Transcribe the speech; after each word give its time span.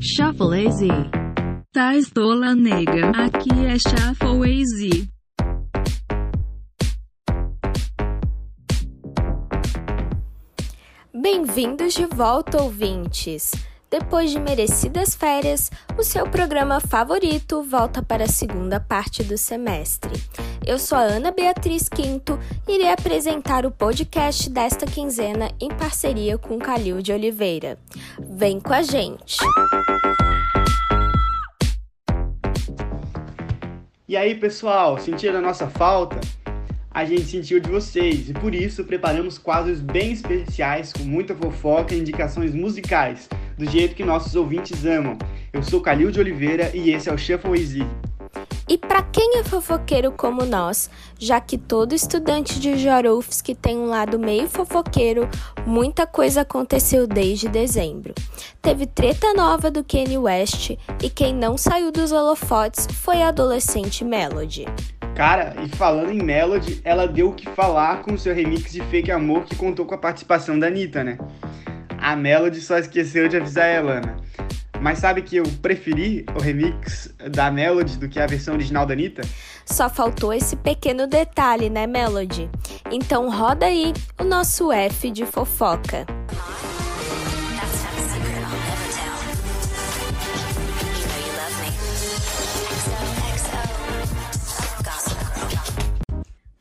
Shuffle 0.00 0.66
AZ. 0.66 0.80
Tá 1.72 1.96
estola 1.96 2.54
nega, 2.54 3.10
aqui 3.10 3.50
é 3.66 3.78
Shuffle 3.78 4.62
AZ. 4.62 5.08
Bem-vindos 11.12 11.94
de 11.94 12.06
volta, 12.06 12.62
ouvintes! 12.62 13.52
Depois 13.90 14.30
de 14.30 14.40
merecidas 14.40 15.14
férias, 15.14 15.70
o 15.96 16.02
seu 16.02 16.28
programa 16.28 16.80
favorito 16.80 17.62
volta 17.62 18.02
para 18.02 18.24
a 18.24 18.28
segunda 18.28 18.80
parte 18.80 19.22
do 19.22 19.38
semestre. 19.38 20.12
Eu 20.66 20.78
sou 20.78 20.96
a 20.96 21.02
Ana 21.02 21.30
Beatriz 21.30 21.90
Quinto 21.90 22.38
e 22.66 22.76
irei 22.76 22.90
apresentar 22.90 23.66
o 23.66 23.70
podcast 23.70 24.48
desta 24.48 24.86
quinzena 24.86 25.50
em 25.60 25.68
parceria 25.68 26.38
com 26.38 26.58
Calil 26.58 27.02
de 27.02 27.12
Oliveira. 27.12 27.76
Vem 28.18 28.58
com 28.58 28.72
a 28.72 28.80
gente! 28.80 29.36
E 34.08 34.16
aí, 34.16 34.34
pessoal, 34.34 34.98
sentiram 34.98 35.40
a 35.40 35.42
nossa 35.42 35.68
falta? 35.68 36.18
A 36.90 37.04
gente 37.04 37.26
sentiu 37.26 37.60
de 37.60 37.68
vocês 37.68 38.30
e 38.30 38.32
por 38.32 38.54
isso 38.54 38.84
preparamos 38.84 39.36
quadros 39.36 39.80
bem 39.80 40.12
especiais 40.12 40.94
com 40.94 41.02
muita 41.02 41.34
fofoca 41.34 41.94
e 41.94 41.98
indicações 41.98 42.54
musicais, 42.54 43.28
do 43.58 43.68
jeito 43.70 43.94
que 43.94 44.04
nossos 44.04 44.34
ouvintes 44.34 44.86
amam. 44.86 45.18
Eu 45.52 45.62
sou 45.62 45.82
Calil 45.82 46.10
de 46.10 46.20
Oliveira 46.20 46.70
e 46.74 46.90
esse 46.90 47.10
é 47.10 47.12
o 47.12 47.18
Shuffle 47.18 47.60
Easy. 47.60 47.84
E 48.66 48.78
para 48.78 49.02
quem 49.02 49.38
é 49.38 49.44
fofoqueiro 49.44 50.10
como 50.12 50.46
nós, 50.46 50.88
já 51.18 51.38
que 51.38 51.58
todo 51.58 51.94
estudante 51.94 52.58
de 52.58 52.78
Jorufsky 52.78 53.54
tem 53.54 53.76
um 53.76 53.86
lado 53.86 54.18
meio 54.18 54.48
fofoqueiro, 54.48 55.28
muita 55.66 56.06
coisa 56.06 56.40
aconteceu 56.40 57.06
desde 57.06 57.48
dezembro. 57.48 58.14
Teve 58.62 58.86
treta 58.86 59.34
nova 59.34 59.70
do 59.70 59.84
Kanye 59.84 60.16
West 60.16 60.70
e 61.02 61.10
quem 61.10 61.34
não 61.34 61.58
saiu 61.58 61.92
dos 61.92 62.10
holofotes 62.10 62.86
foi 62.90 63.22
a 63.22 63.28
adolescente 63.28 64.02
Melody. 64.02 64.64
Cara, 65.14 65.54
e 65.62 65.68
falando 65.76 66.10
em 66.10 66.22
Melody, 66.22 66.80
ela 66.82 67.06
deu 67.06 67.28
o 67.28 67.34
que 67.34 67.48
falar 67.50 68.02
com 68.02 68.16
seu 68.16 68.34
remix 68.34 68.72
de 68.72 68.80
Fake 68.84 69.12
Amor 69.12 69.44
que 69.44 69.54
contou 69.54 69.84
com 69.84 69.94
a 69.94 69.98
participação 69.98 70.58
da 70.58 70.66
Anitta, 70.68 71.04
né? 71.04 71.18
A 71.98 72.16
Melody 72.16 72.60
só 72.60 72.78
esqueceu 72.78 73.28
de 73.28 73.36
avisar 73.36 73.66
ela, 73.66 74.00
né? 74.00 74.16
Mas 74.84 74.98
sabe 74.98 75.22
que 75.22 75.36
eu 75.36 75.44
preferi 75.62 76.26
o 76.36 76.42
remix 76.42 77.10
da 77.30 77.50
Melody 77.50 77.96
do 77.96 78.06
que 78.06 78.20
a 78.20 78.26
versão 78.26 78.52
original 78.52 78.84
da 78.84 78.92
Anitta? 78.92 79.22
Só 79.64 79.88
faltou 79.88 80.30
esse 80.30 80.56
pequeno 80.56 81.06
detalhe, 81.06 81.70
né, 81.70 81.86
Melody? 81.86 82.50
Então 82.92 83.30
roda 83.30 83.64
aí 83.64 83.94
o 84.20 84.24
nosso 84.24 84.70
F 84.70 85.10
de 85.10 85.24
fofoca. 85.24 86.04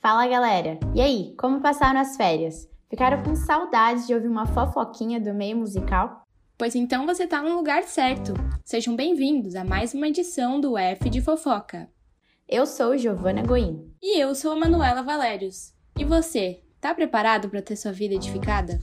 Fala 0.02 0.27
galera! 0.27 0.80
E 0.95 1.02
aí, 1.02 1.35
como 1.37 1.59
passaram 1.59 1.99
as 1.99 2.15
férias? 2.15 2.69
Ficaram 2.89 3.21
com 3.21 3.35
saudades 3.35 4.08
de 4.08 4.13
ouvir 4.13 4.30
uma 4.30 4.45
fofoquinha 4.45 5.19
do 5.19 5.33
meio 5.33 5.58
musical? 5.58 6.22
Pois 6.55 6.75
então 6.75 7.07
você 7.07 7.23
está 7.23 7.41
no 7.41 7.55
lugar 7.55 7.83
certo. 7.83 8.33
Sejam 8.63 8.95
bem-vindos 8.95 9.55
a 9.55 9.63
mais 9.63 9.95
uma 9.95 10.07
edição 10.07 10.61
do 10.61 10.77
F 10.77 11.09
de 11.09 11.19
Fofoca. 11.19 11.89
Eu 12.47 12.67
sou 12.67 12.95
Giovana 12.95 13.41
Goim. 13.41 13.91
E 13.99 14.21
eu 14.21 14.35
sou 14.35 14.51
a 14.51 14.55
Manuela 14.55 15.01
Valérios. 15.01 15.73
E 15.97 16.05
você, 16.05 16.61
tá 16.79 16.93
preparado 16.93 17.49
para 17.49 17.61
ter 17.61 17.75
sua 17.75 17.91
vida 17.91 18.13
edificada? 18.13 18.79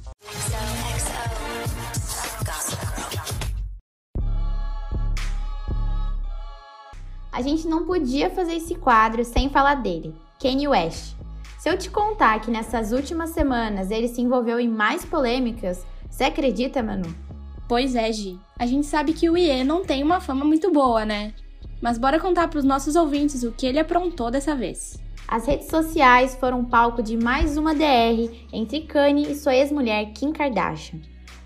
A 7.32 7.40
gente 7.40 7.68
não 7.68 7.86
podia 7.86 8.30
fazer 8.30 8.56
esse 8.56 8.74
quadro 8.74 9.24
sem 9.24 9.48
falar 9.48 9.76
dele, 9.76 10.12
Kanye 10.42 10.66
West. 10.66 11.14
Se 11.56 11.70
eu 11.70 11.78
te 11.78 11.88
contar 11.88 12.40
que 12.40 12.50
nessas 12.50 12.90
últimas 12.90 13.30
semanas 13.30 13.92
ele 13.92 14.08
se 14.08 14.20
envolveu 14.20 14.58
em 14.58 14.68
mais 14.68 15.04
polêmicas, 15.04 15.86
você 16.10 16.24
acredita, 16.24 16.82
Manu? 16.82 17.29
Pois 17.70 17.94
é, 17.94 18.12
Gi. 18.12 18.36
A 18.58 18.66
gente 18.66 18.84
sabe 18.84 19.12
que 19.12 19.30
o 19.30 19.38
IE 19.38 19.62
não 19.62 19.84
tem 19.84 20.02
uma 20.02 20.20
fama 20.20 20.44
muito 20.44 20.72
boa, 20.72 21.04
né? 21.04 21.32
Mas 21.80 21.98
bora 21.98 22.18
contar 22.18 22.48
para 22.48 22.58
os 22.58 22.64
nossos 22.64 22.96
ouvintes 22.96 23.44
o 23.44 23.52
que 23.52 23.64
ele 23.64 23.78
aprontou 23.78 24.28
dessa 24.28 24.56
vez. 24.56 24.98
As 25.28 25.46
redes 25.46 25.68
sociais 25.68 26.34
foram 26.34 26.64
palco 26.64 27.00
de 27.00 27.16
mais 27.16 27.56
uma 27.56 27.72
DR 27.72 28.28
entre 28.52 28.80
Kanye 28.80 29.30
e 29.30 29.36
sua 29.36 29.54
ex-mulher 29.54 30.06
Kim 30.06 30.32
Kardashian. 30.32 30.98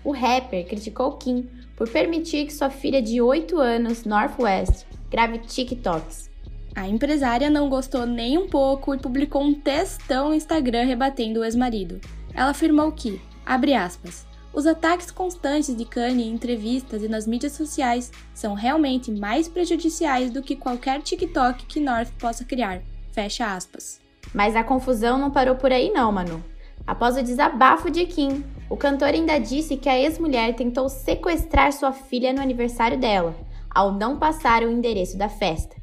O 0.03 0.11
rapper 0.11 0.65
criticou 0.65 1.11
Kim 1.11 1.47
por 1.75 1.87
permitir 1.87 2.47
que 2.47 2.53
sua 2.53 2.71
filha 2.71 3.03
de 3.03 3.21
8 3.21 3.59
anos, 3.59 4.03
Northwest, 4.03 4.87
grave 5.11 5.37
TikToks. 5.37 6.31
A 6.75 6.89
empresária 6.89 7.51
não 7.51 7.69
gostou 7.69 8.07
nem 8.07 8.35
um 8.35 8.49
pouco 8.49 8.95
e 8.95 8.97
publicou 8.97 9.43
um 9.43 9.53
textão 9.53 10.29
no 10.29 10.35
Instagram 10.35 10.85
rebatendo 10.85 11.41
o 11.41 11.43
ex-marido. 11.43 12.01
Ela 12.33 12.49
afirmou 12.49 12.91
que, 12.91 13.21
abre 13.45 13.75
aspas, 13.75 14.25
os 14.55 14.65
ataques 14.65 15.11
constantes 15.11 15.75
de 15.75 15.83
Kanye 15.83 16.23
em 16.23 16.31
entrevistas 16.31 17.03
e 17.03 17.09
nas 17.09 17.27
mídias 17.27 17.51
sociais 17.51 18.09
são 18.33 18.53
realmente 18.53 19.11
mais 19.11 19.49
prejudiciais 19.49 20.31
do 20.31 20.41
que 20.41 20.55
qualquer 20.55 21.01
TikTok 21.01 21.65
que 21.65 21.81
North 21.81 22.09
possa 22.17 22.45
criar. 22.45 22.81
Fecha 23.11 23.53
aspas. 23.53 23.99
Mas 24.33 24.55
a 24.55 24.63
confusão 24.63 25.17
não 25.17 25.29
parou 25.29 25.55
por 25.55 25.73
aí 25.73 25.91
não, 25.91 26.09
Manu. 26.09 26.41
Após 26.87 27.17
o 27.17 27.23
desabafo 27.23 27.91
de 27.91 28.05
Kim, 28.05 28.45
o 28.69 28.77
cantor 28.77 29.09
ainda 29.09 29.37
disse 29.39 29.75
que 29.75 29.89
a 29.89 29.99
ex-mulher 29.99 30.55
tentou 30.55 30.87
sequestrar 30.87 31.73
sua 31.73 31.91
filha 31.91 32.31
no 32.31 32.41
aniversário 32.41 32.97
dela, 32.97 33.35
ao 33.69 33.91
não 33.91 34.17
passar 34.17 34.63
o 34.63 34.71
endereço 34.71 35.17
da 35.17 35.27
festa. 35.27 35.75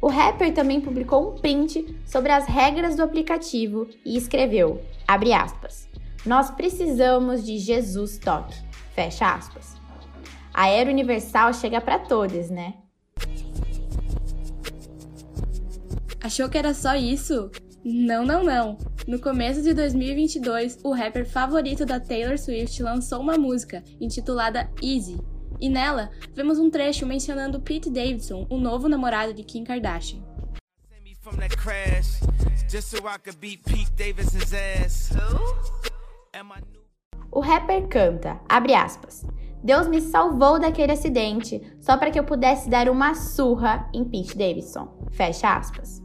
O 0.00 0.08
rapper 0.08 0.52
também 0.52 0.80
publicou 0.80 1.30
um 1.30 1.38
print 1.38 1.96
sobre 2.04 2.32
as 2.32 2.46
regras 2.46 2.96
do 2.96 3.02
aplicativo 3.02 3.86
e 4.04 4.16
escreveu, 4.16 4.80
abre 5.06 5.32
aspas, 5.32 5.89
nós 6.24 6.50
precisamos 6.50 7.44
de 7.44 7.58
Jesus 7.58 8.18
Toque, 8.18 8.54
fecha 8.94 9.34
aspas. 9.34 9.76
A 10.52 10.68
era 10.68 10.90
universal 10.90 11.54
chega 11.54 11.80
para 11.80 11.98
todos, 11.98 12.50
né? 12.50 12.74
Achou 16.22 16.48
que 16.48 16.58
era 16.58 16.74
só 16.74 16.94
isso? 16.94 17.50
Não, 17.82 18.24
não, 18.24 18.44
não. 18.44 18.76
No 19.06 19.18
começo 19.18 19.62
de 19.62 19.72
2022, 19.72 20.78
o 20.84 20.92
rapper 20.92 21.26
favorito 21.26 21.86
da 21.86 21.98
Taylor 21.98 22.38
Swift 22.38 22.82
lançou 22.82 23.20
uma 23.20 23.38
música 23.38 23.82
intitulada 23.98 24.70
Easy, 24.82 25.18
e 25.60 25.68
nela 25.68 26.10
vemos 26.34 26.58
um 26.58 26.70
trecho 26.70 27.06
mencionando 27.06 27.60
Pete 27.60 27.90
Davidson, 27.90 28.46
o 28.50 28.58
novo 28.58 28.88
namorado 28.88 29.32
de 29.32 29.42
Kim 29.42 29.64
Kardashian. 29.64 30.22
O 37.32 37.40
rapper 37.40 37.88
canta, 37.88 38.40
abre 38.48 38.74
aspas, 38.74 39.24
Deus 39.62 39.86
me 39.88 40.00
salvou 40.00 40.58
daquele 40.58 40.92
acidente 40.92 41.60
só 41.80 41.96
para 41.96 42.10
que 42.10 42.18
eu 42.18 42.24
pudesse 42.24 42.68
dar 42.70 42.88
uma 42.88 43.14
surra 43.14 43.88
em 43.92 44.04
Pete 44.04 44.36
Davidson, 44.36 45.06
fecha 45.10 45.54
aspas. 45.54 46.02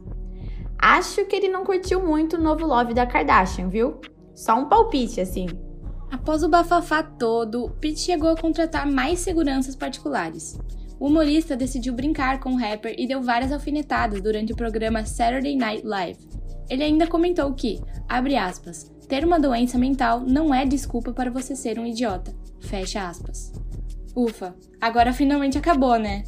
Acho 0.78 1.24
que 1.24 1.34
ele 1.34 1.48
não 1.48 1.64
curtiu 1.64 2.04
muito 2.04 2.36
o 2.36 2.40
novo 2.40 2.66
love 2.66 2.92
da 2.92 3.06
Kardashian, 3.06 3.68
viu? 3.68 4.00
Só 4.34 4.54
um 4.56 4.68
palpite 4.68 5.20
assim. 5.20 5.46
Após 6.10 6.42
o 6.42 6.48
bafafá 6.48 7.02
todo, 7.02 7.70
Pete 7.80 8.00
chegou 8.00 8.30
a 8.30 8.36
contratar 8.36 8.86
mais 8.86 9.20
seguranças 9.20 9.74
particulares. 9.74 10.58
O 11.00 11.06
humorista 11.06 11.56
decidiu 11.56 11.94
brincar 11.94 12.40
com 12.40 12.52
o 12.52 12.58
rapper 12.58 12.94
e 12.98 13.06
deu 13.06 13.22
várias 13.22 13.52
alfinetadas 13.52 14.20
durante 14.20 14.52
o 14.52 14.56
programa 14.56 15.04
Saturday 15.04 15.56
Night 15.56 15.86
Live. 15.86 16.18
Ele 16.68 16.82
ainda 16.82 17.06
comentou 17.06 17.52
que, 17.54 17.80
abre 18.08 18.36
aspas, 18.36 18.90
ter 19.08 19.24
uma 19.24 19.38
doença 19.38 19.78
mental 19.78 20.20
não 20.20 20.54
é 20.54 20.64
desculpa 20.64 21.12
para 21.12 21.30
você 21.30 21.54
ser 21.54 21.78
um 21.78 21.86
idiota. 21.86 22.34
Fecha 22.60 23.08
aspas. 23.08 23.52
Ufa, 24.14 24.54
agora 24.80 25.12
finalmente 25.12 25.58
acabou, 25.58 25.98
né? 25.98 26.24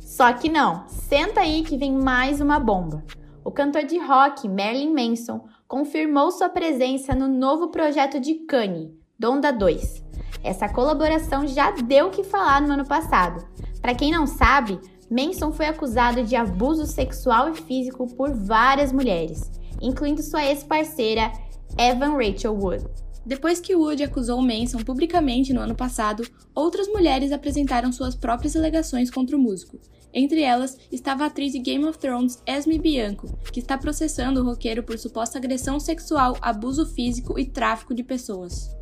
Só 0.00 0.32
que 0.32 0.48
não, 0.48 0.88
senta 0.88 1.40
aí 1.40 1.62
que 1.62 1.76
vem 1.76 1.92
mais 1.92 2.40
uma 2.40 2.58
bomba. 2.58 3.04
O 3.44 3.50
cantor 3.50 3.84
de 3.84 3.98
rock 3.98 4.48
Marilyn 4.48 4.92
Manson 4.92 5.44
confirmou 5.68 6.32
sua 6.32 6.48
presença 6.48 7.14
no 7.14 7.28
novo 7.28 7.68
projeto 7.68 8.18
de 8.18 8.34
Kanye, 8.46 8.92
Donda 9.18 9.52
2. 9.52 10.04
Essa 10.42 10.68
colaboração 10.68 11.46
já 11.46 11.70
deu 11.70 12.08
o 12.08 12.10
que 12.10 12.24
falar 12.24 12.60
no 12.60 12.72
ano 12.72 12.84
passado. 12.84 13.46
Para 13.80 13.94
quem 13.94 14.10
não 14.10 14.26
sabe, 14.26 14.80
Manson 15.10 15.52
foi 15.52 15.66
acusado 15.66 16.22
de 16.22 16.34
abuso 16.34 16.86
sexual 16.86 17.50
e 17.50 17.54
físico 17.54 18.06
por 18.16 18.32
várias 18.32 18.92
mulheres, 18.92 19.50
incluindo 19.80 20.22
sua 20.22 20.44
ex-parceira 20.44 21.32
Evan 21.78 22.16
Rachel 22.16 22.54
Wood. 22.54 22.84
Depois 23.24 23.60
que 23.60 23.76
Wood 23.76 24.02
acusou 24.02 24.40
Manson 24.40 24.78
publicamente 24.78 25.52
no 25.52 25.60
ano 25.60 25.74
passado, 25.74 26.26
outras 26.54 26.88
mulheres 26.88 27.32
apresentaram 27.32 27.92
suas 27.92 28.14
próprias 28.14 28.56
alegações 28.56 29.10
contra 29.10 29.36
o 29.36 29.40
músico. 29.40 29.78
Entre 30.12 30.42
elas 30.42 30.76
estava 30.90 31.24
a 31.24 31.26
atriz 31.26 31.52
de 31.52 31.58
Game 31.58 31.84
of 31.84 31.98
Thrones 31.98 32.42
Esme 32.46 32.78
Bianco, 32.78 33.28
que 33.52 33.60
está 33.60 33.78
processando 33.78 34.40
o 34.40 34.44
roqueiro 34.44 34.82
por 34.82 34.98
suposta 34.98 35.38
agressão 35.38 35.78
sexual, 35.78 36.36
abuso 36.40 36.86
físico 36.86 37.38
e 37.38 37.44
tráfico 37.44 37.94
de 37.94 38.02
pessoas. 38.02 38.74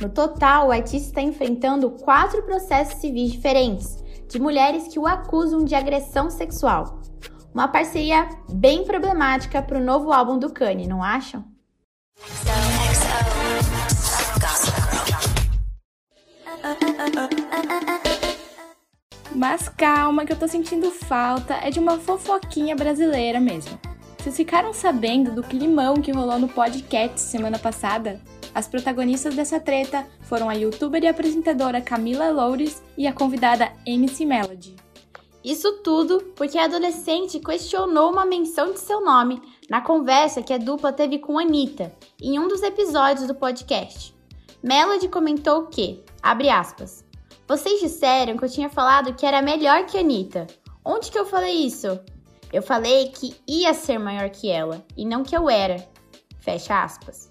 No 0.00 0.08
total, 0.08 0.68
o 0.68 0.72
artista 0.72 1.08
está 1.08 1.22
enfrentando 1.22 1.90
quatro 1.90 2.42
processos 2.42 3.00
civis 3.00 3.32
diferentes, 3.32 4.04
de 4.28 4.38
mulheres 4.38 4.88
que 4.88 4.98
o 4.98 5.06
acusam 5.06 5.64
de 5.64 5.74
agressão 5.74 6.30
sexual. 6.30 7.00
Uma 7.56 7.68
parceria 7.68 8.28
bem 8.52 8.84
problemática 8.84 9.62
para 9.62 9.78
o 9.78 9.82
novo 9.82 10.12
álbum 10.12 10.38
do 10.38 10.50
Kanye, 10.50 10.86
não 10.86 11.02
acham? 11.02 11.42
Mas 19.34 19.70
calma, 19.70 20.26
que 20.26 20.34
eu 20.34 20.38
tô 20.38 20.46
sentindo 20.46 20.90
falta 20.90 21.54
é 21.54 21.70
de 21.70 21.80
uma 21.80 21.98
fofoquinha 21.98 22.76
brasileira 22.76 23.40
mesmo. 23.40 23.80
Vocês 24.18 24.36
ficaram 24.36 24.74
sabendo 24.74 25.34
do 25.34 25.42
climão 25.42 25.94
que 25.94 26.12
rolou 26.12 26.38
no 26.38 26.48
podcast 26.48 27.18
semana 27.18 27.58
passada? 27.58 28.20
As 28.54 28.68
protagonistas 28.68 29.34
dessa 29.34 29.58
treta 29.58 30.06
foram 30.24 30.50
a 30.50 30.52
youtuber 30.52 31.02
e 31.02 31.08
apresentadora 31.08 31.80
Camila 31.80 32.28
Loures 32.28 32.82
e 32.98 33.06
a 33.06 33.14
convidada 33.14 33.72
MC 33.86 34.26
Melody. 34.26 34.85
Isso 35.46 35.74
tudo 35.74 36.32
porque 36.34 36.58
a 36.58 36.64
adolescente 36.64 37.38
questionou 37.38 38.10
uma 38.10 38.26
menção 38.26 38.72
de 38.72 38.80
seu 38.80 39.00
nome 39.00 39.40
na 39.70 39.80
conversa 39.80 40.42
que 40.42 40.52
a 40.52 40.58
dupla 40.58 40.92
teve 40.92 41.20
com 41.20 41.38
Anitta, 41.38 41.94
em 42.20 42.36
um 42.36 42.48
dos 42.48 42.64
episódios 42.64 43.28
do 43.28 43.34
podcast. 43.36 44.12
Melody 44.60 45.06
comentou 45.06 45.66
que, 45.66 46.02
abre 46.20 46.50
aspas, 46.50 47.04
vocês 47.46 47.80
disseram 47.80 48.36
que 48.36 48.44
eu 48.44 48.50
tinha 48.50 48.68
falado 48.68 49.14
que 49.14 49.24
era 49.24 49.40
melhor 49.40 49.86
que 49.86 49.96
Anitta. 49.96 50.48
Onde 50.84 51.12
que 51.12 51.18
eu 51.18 51.24
falei 51.24 51.64
isso? 51.64 51.96
Eu 52.52 52.60
falei 52.60 53.10
que 53.10 53.36
ia 53.46 53.72
ser 53.72 53.98
maior 53.98 54.28
que 54.30 54.50
ela 54.50 54.84
e 54.96 55.04
não 55.04 55.22
que 55.22 55.36
eu 55.36 55.48
era. 55.48 55.76
Fecha 56.40 56.82
aspas. 56.82 57.30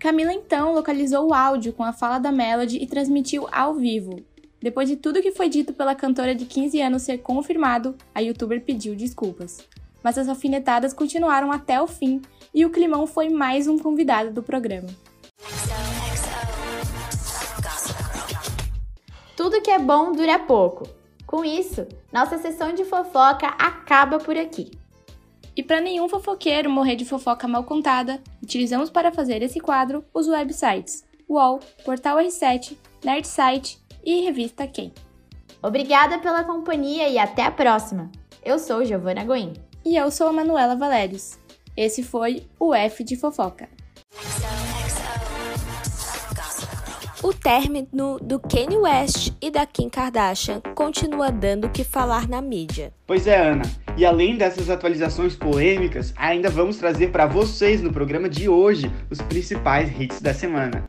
Camila 0.00 0.32
então 0.32 0.74
localizou 0.74 1.28
o 1.28 1.32
áudio 1.32 1.72
com 1.72 1.84
a 1.84 1.92
fala 1.92 2.18
da 2.18 2.32
Melody 2.32 2.78
e 2.78 2.88
transmitiu 2.88 3.46
ao 3.52 3.74
vivo. 3.74 4.16
Depois 4.62 4.88
de 4.88 4.96
tudo 4.96 5.20
que 5.20 5.32
foi 5.32 5.48
dito 5.48 5.72
pela 5.72 5.92
cantora 5.92 6.36
de 6.36 6.46
15 6.46 6.80
anos 6.80 7.02
ser 7.02 7.18
confirmado, 7.18 7.96
a 8.14 8.20
youtuber 8.20 8.62
pediu 8.62 8.94
desculpas. 8.94 9.58
Mas 10.04 10.16
as 10.16 10.28
alfinetadas 10.28 10.92
continuaram 10.92 11.50
até 11.50 11.82
o 11.82 11.86
fim 11.88 12.22
e 12.54 12.64
o 12.64 12.70
Climão 12.70 13.04
foi 13.04 13.28
mais 13.28 13.66
um 13.66 13.76
convidado 13.76 14.30
do 14.30 14.40
programa. 14.40 14.88
Tudo 19.36 19.60
que 19.60 19.70
é 19.70 19.80
bom 19.80 20.12
dura 20.12 20.38
pouco. 20.38 20.88
Com 21.26 21.44
isso, 21.44 21.84
nossa 22.12 22.38
sessão 22.38 22.72
de 22.72 22.84
fofoca 22.84 23.48
acaba 23.58 24.18
por 24.18 24.36
aqui. 24.36 24.70
E 25.56 25.62
para 25.62 25.80
nenhum 25.80 26.08
fofoqueiro 26.08 26.70
morrer 26.70 26.94
de 26.94 27.04
fofoca 27.04 27.48
mal 27.48 27.64
contada, 27.64 28.22
utilizamos 28.40 28.90
para 28.90 29.10
fazer 29.10 29.42
esse 29.42 29.58
quadro 29.58 30.04
os 30.14 30.28
websites 30.28 31.04
UOL, 31.32 31.60
Portal 31.84 32.18
R7, 32.18 32.76
Nerdsite 33.02 33.81
e 34.04 34.22
Revista 34.22 34.66
Quem. 34.66 34.92
Obrigada 35.62 36.18
pela 36.18 36.44
companhia 36.44 37.08
e 37.08 37.18
até 37.18 37.44
a 37.44 37.50
próxima. 37.50 38.10
Eu 38.44 38.58
sou 38.58 38.84
Giovana 38.84 39.24
Goim. 39.24 39.52
E 39.84 39.96
eu 39.96 40.10
sou 40.10 40.28
a 40.28 40.32
Manuela 40.32 40.76
Valérios. 40.76 41.38
Esse 41.76 42.02
foi 42.02 42.44
o 42.58 42.74
F 42.74 43.02
de 43.04 43.16
Fofoca. 43.16 43.68
O 47.22 47.32
término 47.32 48.18
do 48.20 48.40
Kanye 48.40 48.76
West 48.76 49.32
e 49.40 49.48
da 49.48 49.64
Kim 49.64 49.88
Kardashian 49.88 50.60
continua 50.74 51.30
dando 51.30 51.68
o 51.68 51.70
que 51.70 51.84
falar 51.84 52.28
na 52.28 52.42
mídia. 52.42 52.92
Pois 53.06 53.28
é, 53.28 53.36
Ana. 53.36 53.62
E 53.96 54.04
além 54.04 54.36
dessas 54.36 54.68
atualizações 54.68 55.36
polêmicas, 55.36 56.12
ainda 56.16 56.50
vamos 56.50 56.78
trazer 56.78 57.12
para 57.12 57.26
vocês 57.26 57.80
no 57.80 57.92
programa 57.92 58.28
de 58.28 58.48
hoje 58.48 58.90
os 59.08 59.22
principais 59.22 59.88
hits 60.00 60.20
da 60.20 60.34
semana. 60.34 60.88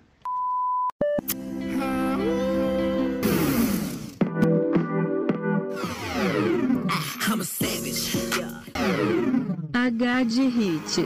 H 9.86 10.24
de 10.24 10.44
Hit. 10.44 11.06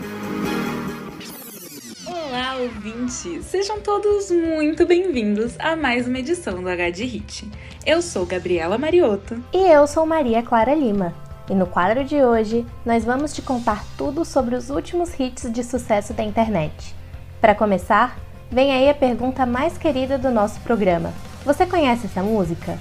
Olá, 2.05 2.57
ouvintes! 2.57 3.43
Sejam 3.47 3.81
todos 3.81 4.29
muito 4.29 4.85
bem-vindos 4.85 5.55
a 5.57 5.75
mais 5.75 6.07
uma 6.07 6.19
edição 6.19 6.61
do 6.61 6.69
H 6.69 6.91
de 6.91 7.03
Hit. 7.03 7.49
Eu 7.83 8.03
sou 8.03 8.23
Gabriela 8.23 8.77
Mariotto. 8.77 9.43
E 9.51 9.67
eu 9.67 9.87
sou 9.87 10.05
Maria 10.05 10.43
Clara 10.43 10.75
Lima. 10.75 11.11
E 11.49 11.55
no 11.55 11.65
quadro 11.65 12.03
de 12.03 12.17
hoje, 12.17 12.63
nós 12.85 13.03
vamos 13.03 13.33
te 13.33 13.41
contar 13.41 13.83
tudo 13.97 14.23
sobre 14.23 14.53
os 14.53 14.69
últimos 14.69 15.19
hits 15.19 15.51
de 15.51 15.63
sucesso 15.63 16.13
da 16.13 16.21
internet. 16.21 16.93
Para 17.41 17.55
começar, 17.55 18.19
vem 18.51 18.71
aí 18.71 18.87
a 18.87 18.93
pergunta 18.93 19.43
mais 19.43 19.75
querida 19.75 20.19
do 20.19 20.29
nosso 20.29 20.59
programa. 20.59 21.11
Você 21.43 21.65
conhece 21.65 22.05
essa 22.05 22.21
música? 22.21 22.77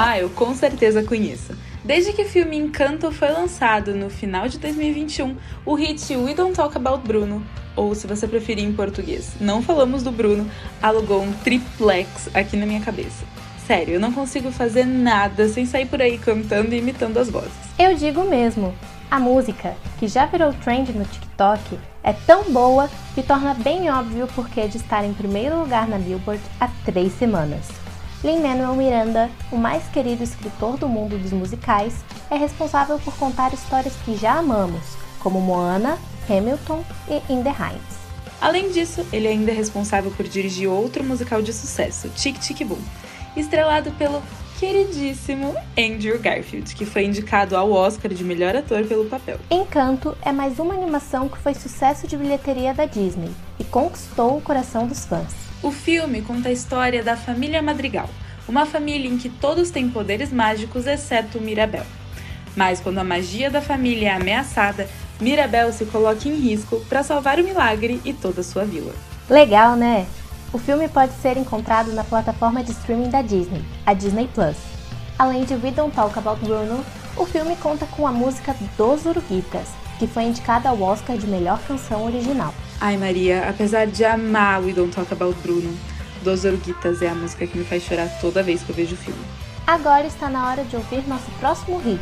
Ah, 0.00 0.16
eu 0.16 0.30
com 0.30 0.54
certeza 0.54 1.02
conheço. 1.02 1.52
Desde 1.84 2.12
que 2.12 2.22
o 2.22 2.24
filme 2.24 2.56
Encanto 2.56 3.10
foi 3.10 3.30
lançado 3.30 3.94
no 3.94 4.08
final 4.08 4.48
de 4.48 4.56
2021, 4.56 5.36
o 5.66 5.74
hit 5.74 6.14
We 6.14 6.34
Don't 6.34 6.54
Talk 6.54 6.76
About 6.76 7.04
Bruno, 7.04 7.44
ou 7.74 7.92
se 7.96 8.06
você 8.06 8.28
preferir 8.28 8.62
em 8.62 8.72
português, 8.72 9.32
Não 9.40 9.60
Falamos 9.60 10.04
do 10.04 10.12
Bruno, 10.12 10.48
alugou 10.80 11.20
um 11.20 11.32
triplex 11.32 12.30
aqui 12.32 12.56
na 12.56 12.64
minha 12.64 12.80
cabeça. 12.80 13.24
Sério, 13.66 13.94
eu 13.94 14.00
não 14.00 14.12
consigo 14.12 14.52
fazer 14.52 14.84
nada 14.84 15.48
sem 15.48 15.66
sair 15.66 15.86
por 15.86 16.00
aí 16.00 16.16
cantando 16.16 16.72
e 16.76 16.78
imitando 16.78 17.18
as 17.18 17.28
vozes. 17.28 17.50
Eu 17.76 17.96
digo 17.96 18.22
mesmo. 18.22 18.72
A 19.10 19.18
música, 19.18 19.74
que 19.98 20.06
já 20.06 20.26
virou 20.26 20.52
trend 20.52 20.92
no 20.92 21.04
TikTok, 21.06 21.76
é 22.04 22.12
tão 22.12 22.44
boa 22.52 22.88
que 23.16 23.22
torna 23.24 23.52
bem 23.52 23.90
óbvio 23.90 24.26
o 24.26 24.28
porquê 24.28 24.68
de 24.68 24.76
estar 24.76 25.04
em 25.04 25.12
primeiro 25.12 25.58
lugar 25.58 25.88
na 25.88 25.98
Billboard 25.98 26.42
há 26.60 26.68
três 26.84 27.12
semanas. 27.14 27.87
Lin-Manuel 28.22 28.74
Miranda, 28.74 29.30
o 29.52 29.56
mais 29.56 29.84
querido 29.88 30.24
escritor 30.24 30.76
do 30.76 30.88
mundo 30.88 31.16
dos 31.16 31.32
musicais, 31.32 31.94
é 32.28 32.36
responsável 32.36 32.98
por 32.98 33.14
contar 33.16 33.54
histórias 33.54 33.94
que 34.04 34.16
já 34.16 34.38
amamos, 34.38 34.82
como 35.20 35.40
Moana, 35.40 35.96
Hamilton 36.28 36.84
e 37.08 37.32
In 37.32 37.44
the 37.44 37.50
Heights. 37.50 37.96
Além 38.40 38.70
disso, 38.72 39.06
ele 39.12 39.28
ainda 39.28 39.52
é 39.52 39.54
responsável 39.54 40.10
por 40.10 40.26
dirigir 40.26 40.68
outro 40.68 41.04
musical 41.04 41.40
de 41.40 41.52
sucesso, 41.52 42.08
Tic 42.10 42.38
Tic 42.40 42.66
Boom, 42.66 42.82
estrelado 43.36 43.92
pelo 43.92 44.20
queridíssimo 44.58 45.54
Andrew 45.78 46.18
Garfield, 46.18 46.74
que 46.74 46.84
foi 46.84 47.04
indicado 47.04 47.56
ao 47.56 47.70
Oscar 47.70 48.12
de 48.12 48.24
melhor 48.24 48.56
ator 48.56 48.84
pelo 48.84 49.04
papel. 49.04 49.38
Encanto 49.48 50.18
é 50.22 50.32
mais 50.32 50.58
uma 50.58 50.74
animação 50.74 51.28
que 51.28 51.38
foi 51.38 51.54
sucesso 51.54 52.08
de 52.08 52.16
bilheteria 52.16 52.74
da 52.74 52.84
Disney 52.84 53.30
e 53.60 53.64
conquistou 53.64 54.36
o 54.36 54.40
coração 54.40 54.88
dos 54.88 55.04
fãs. 55.04 55.47
O 55.60 55.72
filme 55.72 56.22
conta 56.22 56.48
a 56.48 56.52
história 56.52 57.02
da 57.02 57.16
família 57.16 57.60
Madrigal, 57.60 58.08
uma 58.48 58.64
família 58.64 59.10
em 59.10 59.18
que 59.18 59.28
todos 59.28 59.70
têm 59.70 59.88
poderes 59.88 60.32
mágicos 60.32 60.86
exceto 60.86 61.40
Mirabel. 61.40 61.84
Mas 62.54 62.78
quando 62.78 62.98
a 62.98 63.04
magia 63.04 63.50
da 63.50 63.60
família 63.60 64.10
é 64.10 64.14
ameaçada, 64.14 64.88
Mirabel 65.20 65.72
se 65.72 65.84
coloca 65.86 66.28
em 66.28 66.36
risco 66.36 66.80
para 66.88 67.02
salvar 67.02 67.40
o 67.40 67.44
milagre 67.44 68.00
e 68.04 68.12
toda 68.12 68.40
a 68.40 68.44
sua 68.44 68.64
vila. 68.64 68.94
Legal, 69.28 69.74
né? 69.74 70.06
O 70.52 70.58
filme 70.58 70.88
pode 70.88 71.12
ser 71.14 71.36
encontrado 71.36 71.92
na 71.92 72.04
plataforma 72.04 72.62
de 72.62 72.70
streaming 72.70 73.10
da 73.10 73.20
Disney, 73.20 73.64
a 73.84 73.94
Disney 73.94 74.28
Plus. 74.32 74.56
Além 75.18 75.44
de 75.44 75.54
We 75.54 75.72
Don't 75.72 75.94
Talk 75.94 76.16
About 76.16 76.40
Bruno, 76.40 76.84
o 77.16 77.26
filme 77.26 77.56
conta 77.56 77.84
com 77.84 78.06
a 78.06 78.12
música 78.12 78.54
Dos 78.76 79.06
Uruguitas, 79.06 79.66
que 79.98 80.06
foi 80.06 80.22
indicada 80.22 80.68
ao 80.68 80.80
Oscar 80.80 81.18
de 81.18 81.26
melhor 81.26 81.58
canção 81.66 82.04
original. 82.04 82.54
Ai, 82.80 82.96
Maria, 82.96 83.48
apesar 83.48 83.88
de 83.88 84.04
amar 84.04 84.62
We 84.62 84.72
Don't 84.72 84.94
Talk 84.94 85.12
About 85.12 85.36
Bruno, 85.42 85.76
Dos 86.22 86.44
Orguitas 86.44 87.02
é 87.02 87.08
a 87.08 87.14
música 87.14 87.44
que 87.44 87.58
me 87.58 87.64
faz 87.64 87.82
chorar 87.82 88.08
toda 88.20 88.40
vez 88.40 88.62
que 88.62 88.70
eu 88.70 88.76
vejo 88.76 88.94
o 88.94 88.98
filme. 88.98 89.20
Agora 89.66 90.06
está 90.06 90.30
na 90.30 90.48
hora 90.48 90.62
de 90.62 90.76
ouvir 90.76 91.06
nosso 91.08 91.28
próximo 91.40 91.78
hit. 91.78 92.00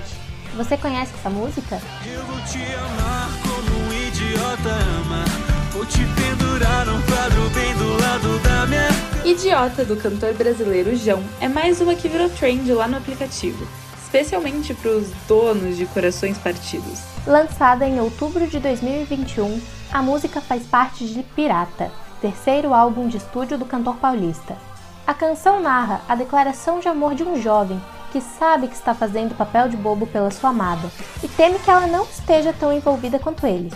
Você 0.54 0.76
conhece 0.76 1.12
essa 1.18 1.30
música? 1.30 1.80
Eu 2.06 2.22
vou 2.24 2.38
te 2.42 2.58
amar 2.74 3.30
como 3.42 3.86
um 3.86 3.92
idiota 4.06 4.68
ama. 4.68 5.24
Vou 5.72 5.86
te 5.86 5.98
pendurar 5.98 6.88
um 6.88 7.00
quadro 7.02 7.50
bem 7.50 7.74
do 7.74 7.96
lado 7.98 8.38
da 8.40 8.66
minha. 8.66 8.88
Idiota 9.24 9.84
do 9.84 9.96
cantor 9.96 10.34
brasileiro 10.34 10.94
João 10.94 11.24
é 11.40 11.48
mais 11.48 11.80
uma 11.80 11.94
que 11.94 12.08
virou 12.08 12.28
trend 12.28 12.70
lá 12.72 12.86
no 12.86 12.98
aplicativo, 12.98 13.66
especialmente 14.06 14.72
para 14.72 14.92
os 14.92 15.10
donos 15.26 15.76
de 15.76 15.84
corações 15.86 16.38
partidos. 16.38 17.02
Lançada 17.26 17.86
em 17.86 18.00
outubro 18.00 18.46
de 18.46 18.60
2021, 18.60 19.60
a 19.92 20.00
música 20.00 20.40
faz 20.40 20.62
parte 20.64 21.06
de 21.06 21.22
Pirata, 21.22 21.90
terceiro 22.20 22.72
álbum 22.72 23.08
de 23.08 23.16
estúdio 23.16 23.58
do 23.58 23.64
cantor 23.64 23.96
paulista. 23.96 24.56
A 25.06 25.12
canção 25.12 25.60
narra 25.60 26.00
a 26.08 26.14
declaração 26.14 26.78
de 26.78 26.88
amor 26.88 27.14
de 27.14 27.24
um 27.24 27.40
jovem 27.40 27.80
que 28.12 28.20
sabe 28.20 28.68
que 28.68 28.74
está 28.74 28.94
fazendo 28.94 29.36
papel 29.36 29.68
de 29.68 29.76
bobo 29.76 30.06
pela 30.06 30.30
sua 30.30 30.50
amada 30.50 30.88
e 31.22 31.28
teme 31.28 31.58
que 31.58 31.70
ela 31.70 31.86
não 31.88 32.04
esteja 32.04 32.52
tão 32.52 32.72
envolvida 32.72 33.18
quanto 33.18 33.46
ele. 33.46 33.72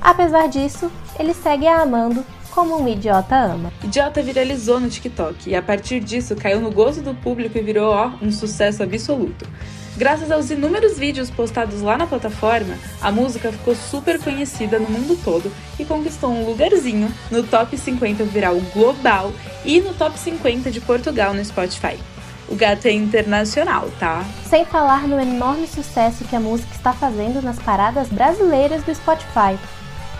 Apesar 0.00 0.48
disso, 0.48 0.92
ele 1.18 1.32
segue 1.32 1.66
a 1.66 1.80
amando 1.80 2.24
como 2.54 2.80
um 2.80 2.88
idiota 2.88 3.36
ama. 3.36 3.72
Idiota 3.82 4.22
viralizou 4.22 4.78
no 4.78 4.88
TikTok 4.88 5.50
e 5.50 5.56
a 5.56 5.62
partir 5.62 6.00
disso 6.00 6.36
caiu 6.36 6.60
no 6.60 6.70
gosto 6.70 7.02
do 7.02 7.14
público 7.14 7.58
e 7.58 7.62
virou 7.62 7.92
ó, 7.92 8.12
um 8.22 8.30
sucesso 8.30 8.82
absoluto 8.82 9.46
Graças 9.94 10.30
aos 10.30 10.50
inúmeros 10.50 10.98
vídeos 10.98 11.30
postados 11.30 11.82
lá 11.82 11.98
na 11.98 12.06
plataforma, 12.06 12.78
a 13.00 13.12
música 13.12 13.52
ficou 13.52 13.74
super 13.74 14.18
conhecida 14.18 14.78
no 14.78 14.88
mundo 14.88 15.18
todo 15.22 15.52
e 15.78 15.84
conquistou 15.84 16.30
um 16.30 16.46
lugarzinho 16.46 17.12
no 17.30 17.42
top 17.42 17.76
50 17.76 18.24
viral 18.24 18.58
global 18.72 19.30
e 19.66 19.80
no 19.80 19.92
top 19.92 20.18
50 20.18 20.70
de 20.70 20.80
Portugal 20.80 21.34
no 21.34 21.44
Spotify. 21.44 21.98
O 22.48 22.56
gato 22.56 22.86
é 22.86 22.92
internacional, 22.92 23.90
tá? 24.00 24.24
Sem 24.48 24.64
falar 24.64 25.06
no 25.06 25.20
enorme 25.20 25.66
sucesso 25.66 26.24
que 26.24 26.34
a 26.34 26.40
música 26.40 26.74
está 26.74 26.94
fazendo 26.94 27.42
nas 27.42 27.58
paradas 27.58 28.08
brasileiras 28.08 28.82
do 28.84 28.94
Spotify. 28.94 29.58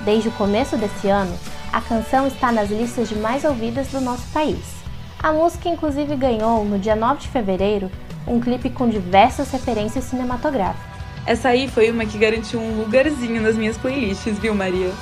Desde 0.04 0.28
o 0.28 0.32
começo 0.32 0.76
desse 0.76 1.08
ano, 1.08 1.36
a 1.72 1.80
canção 1.80 2.26
está 2.26 2.52
nas 2.52 2.70
listas 2.70 3.08
de 3.08 3.16
mais 3.16 3.44
ouvidas 3.44 3.88
do 3.88 4.00
nosso 4.00 4.26
país. 4.28 4.60
A 5.22 5.32
música 5.32 5.68
inclusive 5.68 6.14
ganhou, 6.16 6.64
no 6.64 6.78
dia 6.78 6.94
9 6.94 7.20
de 7.20 7.28
fevereiro, 7.28 7.90
um 8.26 8.38
clipe 8.38 8.68
com 8.68 8.88
diversas 8.88 9.50
referências 9.50 10.04
cinematográficas. 10.04 10.92
Essa 11.24 11.48
aí 11.48 11.68
foi 11.68 11.90
uma 11.90 12.04
que 12.04 12.18
garantiu 12.18 12.60
um 12.60 12.78
lugarzinho 12.78 13.40
nas 13.40 13.56
minhas 13.56 13.78
playlists, 13.78 14.38
viu, 14.38 14.54
Maria? 14.54 14.92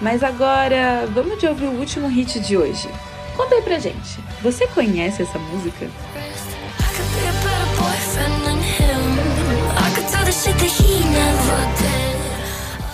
Mas 0.00 0.22
agora, 0.22 1.06
vamos 1.12 1.38
de 1.38 1.46
ouvir 1.46 1.66
o 1.66 1.78
último 1.78 2.08
hit 2.08 2.40
de 2.40 2.56
hoje. 2.56 2.88
Conta 3.36 3.56
aí 3.56 3.62
pra 3.62 3.78
gente, 3.78 4.18
você 4.42 4.66
conhece 4.68 5.22
essa 5.22 5.38
música? 5.38 5.86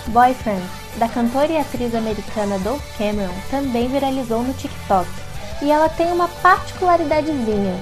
Boyfriend, 0.07 0.63
da 0.97 1.07
cantora 1.07 1.51
e 1.51 1.57
atriz 1.57 1.95
americana 1.95 2.59
Dove 2.59 2.83
Cameron, 2.97 3.33
também 3.49 3.87
viralizou 3.87 4.43
no 4.43 4.53
TikTok. 4.53 5.09
E 5.61 5.71
ela 5.71 5.89
tem 5.89 6.11
uma 6.11 6.27
particularidadezinha. 6.27 7.75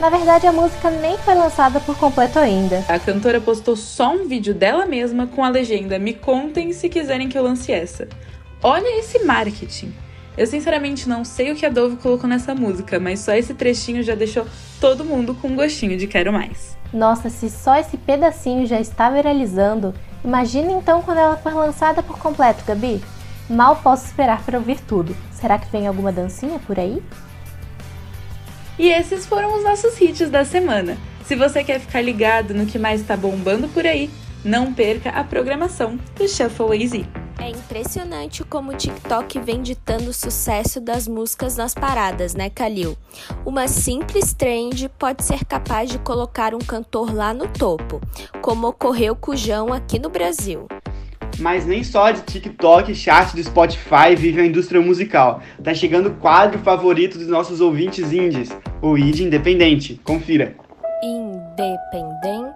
Na 0.00 0.10
verdade, 0.10 0.46
a 0.46 0.52
música 0.52 0.90
nem 0.90 1.16
foi 1.18 1.34
lançada 1.34 1.78
por 1.80 1.96
completo 1.96 2.38
ainda. 2.38 2.84
A 2.88 2.98
cantora 2.98 3.40
postou 3.40 3.76
só 3.76 4.12
um 4.12 4.26
vídeo 4.26 4.54
dela 4.54 4.84
mesma 4.84 5.26
com 5.26 5.44
a 5.44 5.48
legenda 5.48 5.98
Me 5.98 6.12
contem 6.12 6.72
se 6.72 6.88
quiserem 6.88 7.28
que 7.28 7.38
eu 7.38 7.42
lance 7.42 7.72
essa. 7.72 8.08
Olha 8.62 8.98
esse 8.98 9.24
marketing! 9.24 9.92
Eu 10.36 10.46
sinceramente 10.46 11.08
não 11.08 11.24
sei 11.24 11.52
o 11.52 11.54
que 11.54 11.66
a 11.66 11.68
Dove 11.68 11.96
colocou 11.96 12.28
nessa 12.28 12.54
música, 12.54 12.98
mas 12.98 13.20
só 13.20 13.34
esse 13.34 13.52
trechinho 13.52 14.02
já 14.02 14.14
deixou 14.14 14.46
todo 14.80 15.04
mundo 15.04 15.34
com 15.34 15.48
um 15.48 15.56
gostinho 15.56 15.96
de 15.96 16.06
quero 16.06 16.32
mais. 16.32 16.76
Nossa, 16.92 17.28
se 17.28 17.50
só 17.50 17.76
esse 17.76 17.96
pedacinho 17.96 18.66
já 18.66 18.80
está 18.80 19.10
viralizando, 19.10 19.94
imagina 20.24 20.72
então 20.72 21.02
quando 21.02 21.18
ela 21.18 21.36
for 21.36 21.54
lançada 21.54 22.02
por 22.02 22.18
completo, 22.18 22.64
Gabi. 22.64 23.02
Mal 23.48 23.76
posso 23.76 24.06
esperar 24.06 24.42
para 24.44 24.58
ouvir 24.58 24.80
tudo. 24.80 25.16
Será 25.32 25.58
que 25.58 25.70
vem 25.70 25.86
alguma 25.86 26.12
dancinha 26.12 26.58
por 26.60 26.78
aí? 26.78 27.02
E 28.78 28.88
esses 28.88 29.26
foram 29.26 29.56
os 29.56 29.64
nossos 29.64 30.00
hits 30.00 30.30
da 30.30 30.44
semana. 30.44 30.96
Se 31.24 31.36
você 31.36 31.62
quer 31.62 31.80
ficar 31.80 32.00
ligado 32.00 32.54
no 32.54 32.66
que 32.66 32.78
mais 32.78 33.00
está 33.00 33.16
bombando 33.16 33.68
por 33.68 33.86
aí, 33.86 34.10
não 34.44 34.72
perca 34.72 35.10
a 35.10 35.22
programação 35.24 35.98
do 36.16 36.28
Shuffle 36.28 36.84
AZ. 36.84 37.22
É 37.38 37.48
impressionante 37.48 38.44
como 38.44 38.70
o 38.70 38.76
TikTok 38.76 39.40
vem 39.40 39.62
ditando 39.62 40.10
o 40.10 40.12
sucesso 40.12 40.80
das 40.80 41.08
músicas 41.08 41.56
nas 41.56 41.74
paradas, 41.74 42.34
né, 42.34 42.50
Kalil? 42.50 42.96
Uma 43.44 43.66
simples 43.66 44.32
trend 44.32 44.88
pode 44.98 45.24
ser 45.24 45.44
capaz 45.44 45.90
de 45.90 45.98
colocar 45.98 46.54
um 46.54 46.58
cantor 46.58 47.12
lá 47.12 47.34
no 47.34 47.48
topo, 47.48 48.00
como 48.40 48.68
ocorreu 48.68 49.16
com 49.16 49.32
o 49.32 49.36
João 49.36 49.72
aqui 49.72 49.98
no 49.98 50.08
Brasil. 50.08 50.68
Mas 51.38 51.66
nem 51.66 51.82
só 51.82 52.10
de 52.10 52.20
TikTok 52.22 52.92
e 52.92 52.94
chat 52.94 53.34
do 53.34 53.42
Spotify 53.42 54.14
vive 54.16 54.40
a 54.40 54.46
indústria 54.46 54.80
musical. 54.80 55.42
Tá 55.64 55.74
chegando 55.74 56.10
o 56.10 56.14
quadro 56.14 56.58
favorito 56.60 57.18
dos 57.18 57.28
nossos 57.28 57.60
ouvintes 57.60 58.12
indies, 58.12 58.50
o 58.80 58.96
ID 58.98 59.20
Independente. 59.20 60.00
Confira. 60.04 60.54
Independente. 61.02 62.52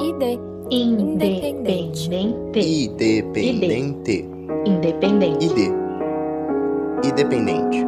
ID. 0.00 0.40
Independente. 0.70 2.08
Independente. 2.54 4.26
Independente. 4.64 5.44
ID. 5.44 5.70
Independente. 7.04 7.86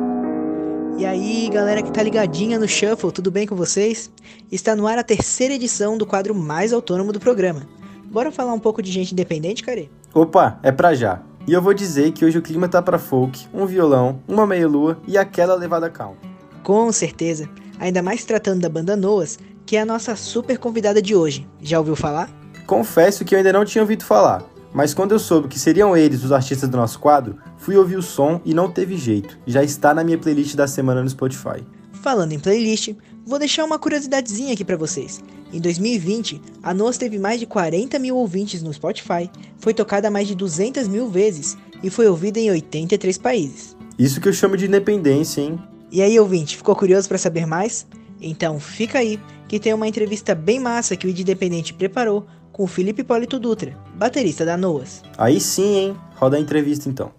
E 0.98 1.06
aí, 1.06 1.48
galera 1.50 1.82
que 1.82 1.90
tá 1.90 2.02
ligadinha 2.02 2.58
no 2.58 2.68
Shuffle, 2.68 3.10
tudo 3.10 3.30
bem 3.30 3.46
com 3.46 3.56
vocês? 3.56 4.10
Está 4.52 4.76
no 4.76 4.86
ar 4.86 4.98
a 4.98 5.02
terceira 5.02 5.54
edição 5.54 5.96
do 5.96 6.04
quadro 6.04 6.34
mais 6.34 6.74
autônomo 6.74 7.10
do 7.10 7.18
programa. 7.18 7.66
Bora 8.04 8.30
falar 8.30 8.52
um 8.52 8.60
pouco 8.60 8.82
de 8.82 8.92
gente 8.92 9.12
independente, 9.12 9.62
Care? 9.62 9.90
Opa, 10.12 10.58
é 10.62 10.70
pra 10.70 10.94
já. 10.94 11.22
E 11.46 11.54
eu 11.54 11.62
vou 11.62 11.72
dizer 11.72 12.12
que 12.12 12.24
hoje 12.26 12.36
o 12.36 12.42
clima 12.42 12.68
tá 12.68 12.82
pra 12.82 12.98
folk, 12.98 13.46
um 13.52 13.64
violão, 13.64 14.20
uma 14.28 14.46
meia-lua 14.46 14.98
e 15.08 15.16
aquela 15.16 15.54
levada 15.54 15.88
calma. 15.88 16.18
Com 16.62 16.92
certeza. 16.92 17.48
Ainda 17.78 18.02
mais 18.02 18.24
tratando 18.24 18.60
da 18.60 18.68
banda 18.68 18.94
Noas, 18.94 19.38
que 19.66 19.76
é 19.76 19.80
a 19.80 19.86
nossa 19.86 20.16
super 20.16 20.58
convidada 20.58 21.00
de 21.00 21.14
hoje. 21.14 21.46
Já 21.60 21.78
ouviu 21.78 21.96
falar? 21.96 22.30
Confesso 22.66 23.24
que 23.24 23.34
eu 23.34 23.38
ainda 23.38 23.52
não 23.52 23.64
tinha 23.64 23.82
ouvido 23.82 24.04
falar, 24.04 24.42
mas 24.72 24.94
quando 24.94 25.12
eu 25.12 25.18
soube 25.18 25.48
que 25.48 25.58
seriam 25.58 25.96
eles 25.96 26.24
os 26.24 26.32
artistas 26.32 26.68
do 26.68 26.76
nosso 26.76 26.98
quadro, 26.98 27.36
fui 27.56 27.76
ouvir 27.76 27.96
o 27.96 28.02
som 28.02 28.40
e 28.44 28.54
não 28.54 28.70
teve 28.70 28.96
jeito. 28.96 29.38
Já 29.46 29.62
está 29.62 29.94
na 29.94 30.02
minha 30.02 30.18
playlist 30.18 30.54
da 30.54 30.66
semana 30.66 31.02
no 31.02 31.08
Spotify. 31.08 31.64
Falando 31.92 32.32
em 32.32 32.38
playlist, 32.38 32.94
vou 33.24 33.38
deixar 33.38 33.64
uma 33.64 33.78
curiosidadezinha 33.78 34.52
aqui 34.52 34.64
pra 34.64 34.76
vocês. 34.76 35.22
Em 35.52 35.60
2020, 35.60 36.40
a 36.62 36.74
Noas 36.74 36.98
teve 36.98 37.18
mais 37.18 37.38
de 37.38 37.46
40 37.46 37.98
mil 37.98 38.16
ouvintes 38.16 38.62
no 38.62 38.74
Spotify, 38.74 39.30
foi 39.58 39.72
tocada 39.72 40.10
mais 40.10 40.26
de 40.26 40.34
200 40.34 40.88
mil 40.88 41.08
vezes 41.08 41.56
e 41.82 41.88
foi 41.88 42.08
ouvida 42.08 42.40
em 42.40 42.50
83 42.50 43.16
países. 43.18 43.76
Isso 43.96 44.20
que 44.20 44.28
eu 44.28 44.32
chamo 44.32 44.56
de 44.56 44.66
independência, 44.66 45.40
hein? 45.40 45.58
E 45.92 46.02
aí, 46.02 46.18
ouvinte, 46.18 46.56
ficou 46.56 46.74
curioso 46.74 47.08
para 47.08 47.18
saber 47.18 47.46
mais? 47.46 47.86
Então 48.20 48.58
fica 48.58 48.98
aí, 48.98 49.20
que 49.54 49.60
tem 49.60 49.72
uma 49.72 49.86
entrevista 49.86 50.34
bem 50.34 50.58
massa 50.58 50.96
que 50.96 51.06
o 51.06 51.10
Independente 51.10 51.72
preparou 51.72 52.26
com 52.50 52.64
o 52.64 52.66
Felipe 52.66 53.04
Polito 53.04 53.38
Dutra, 53.38 53.78
baterista 53.94 54.44
da 54.44 54.56
Noas. 54.56 55.00
Aí 55.16 55.40
sim, 55.40 55.76
hein? 55.76 55.96
Roda 56.16 56.36
a 56.36 56.40
entrevista 56.40 56.88
então. 56.88 57.12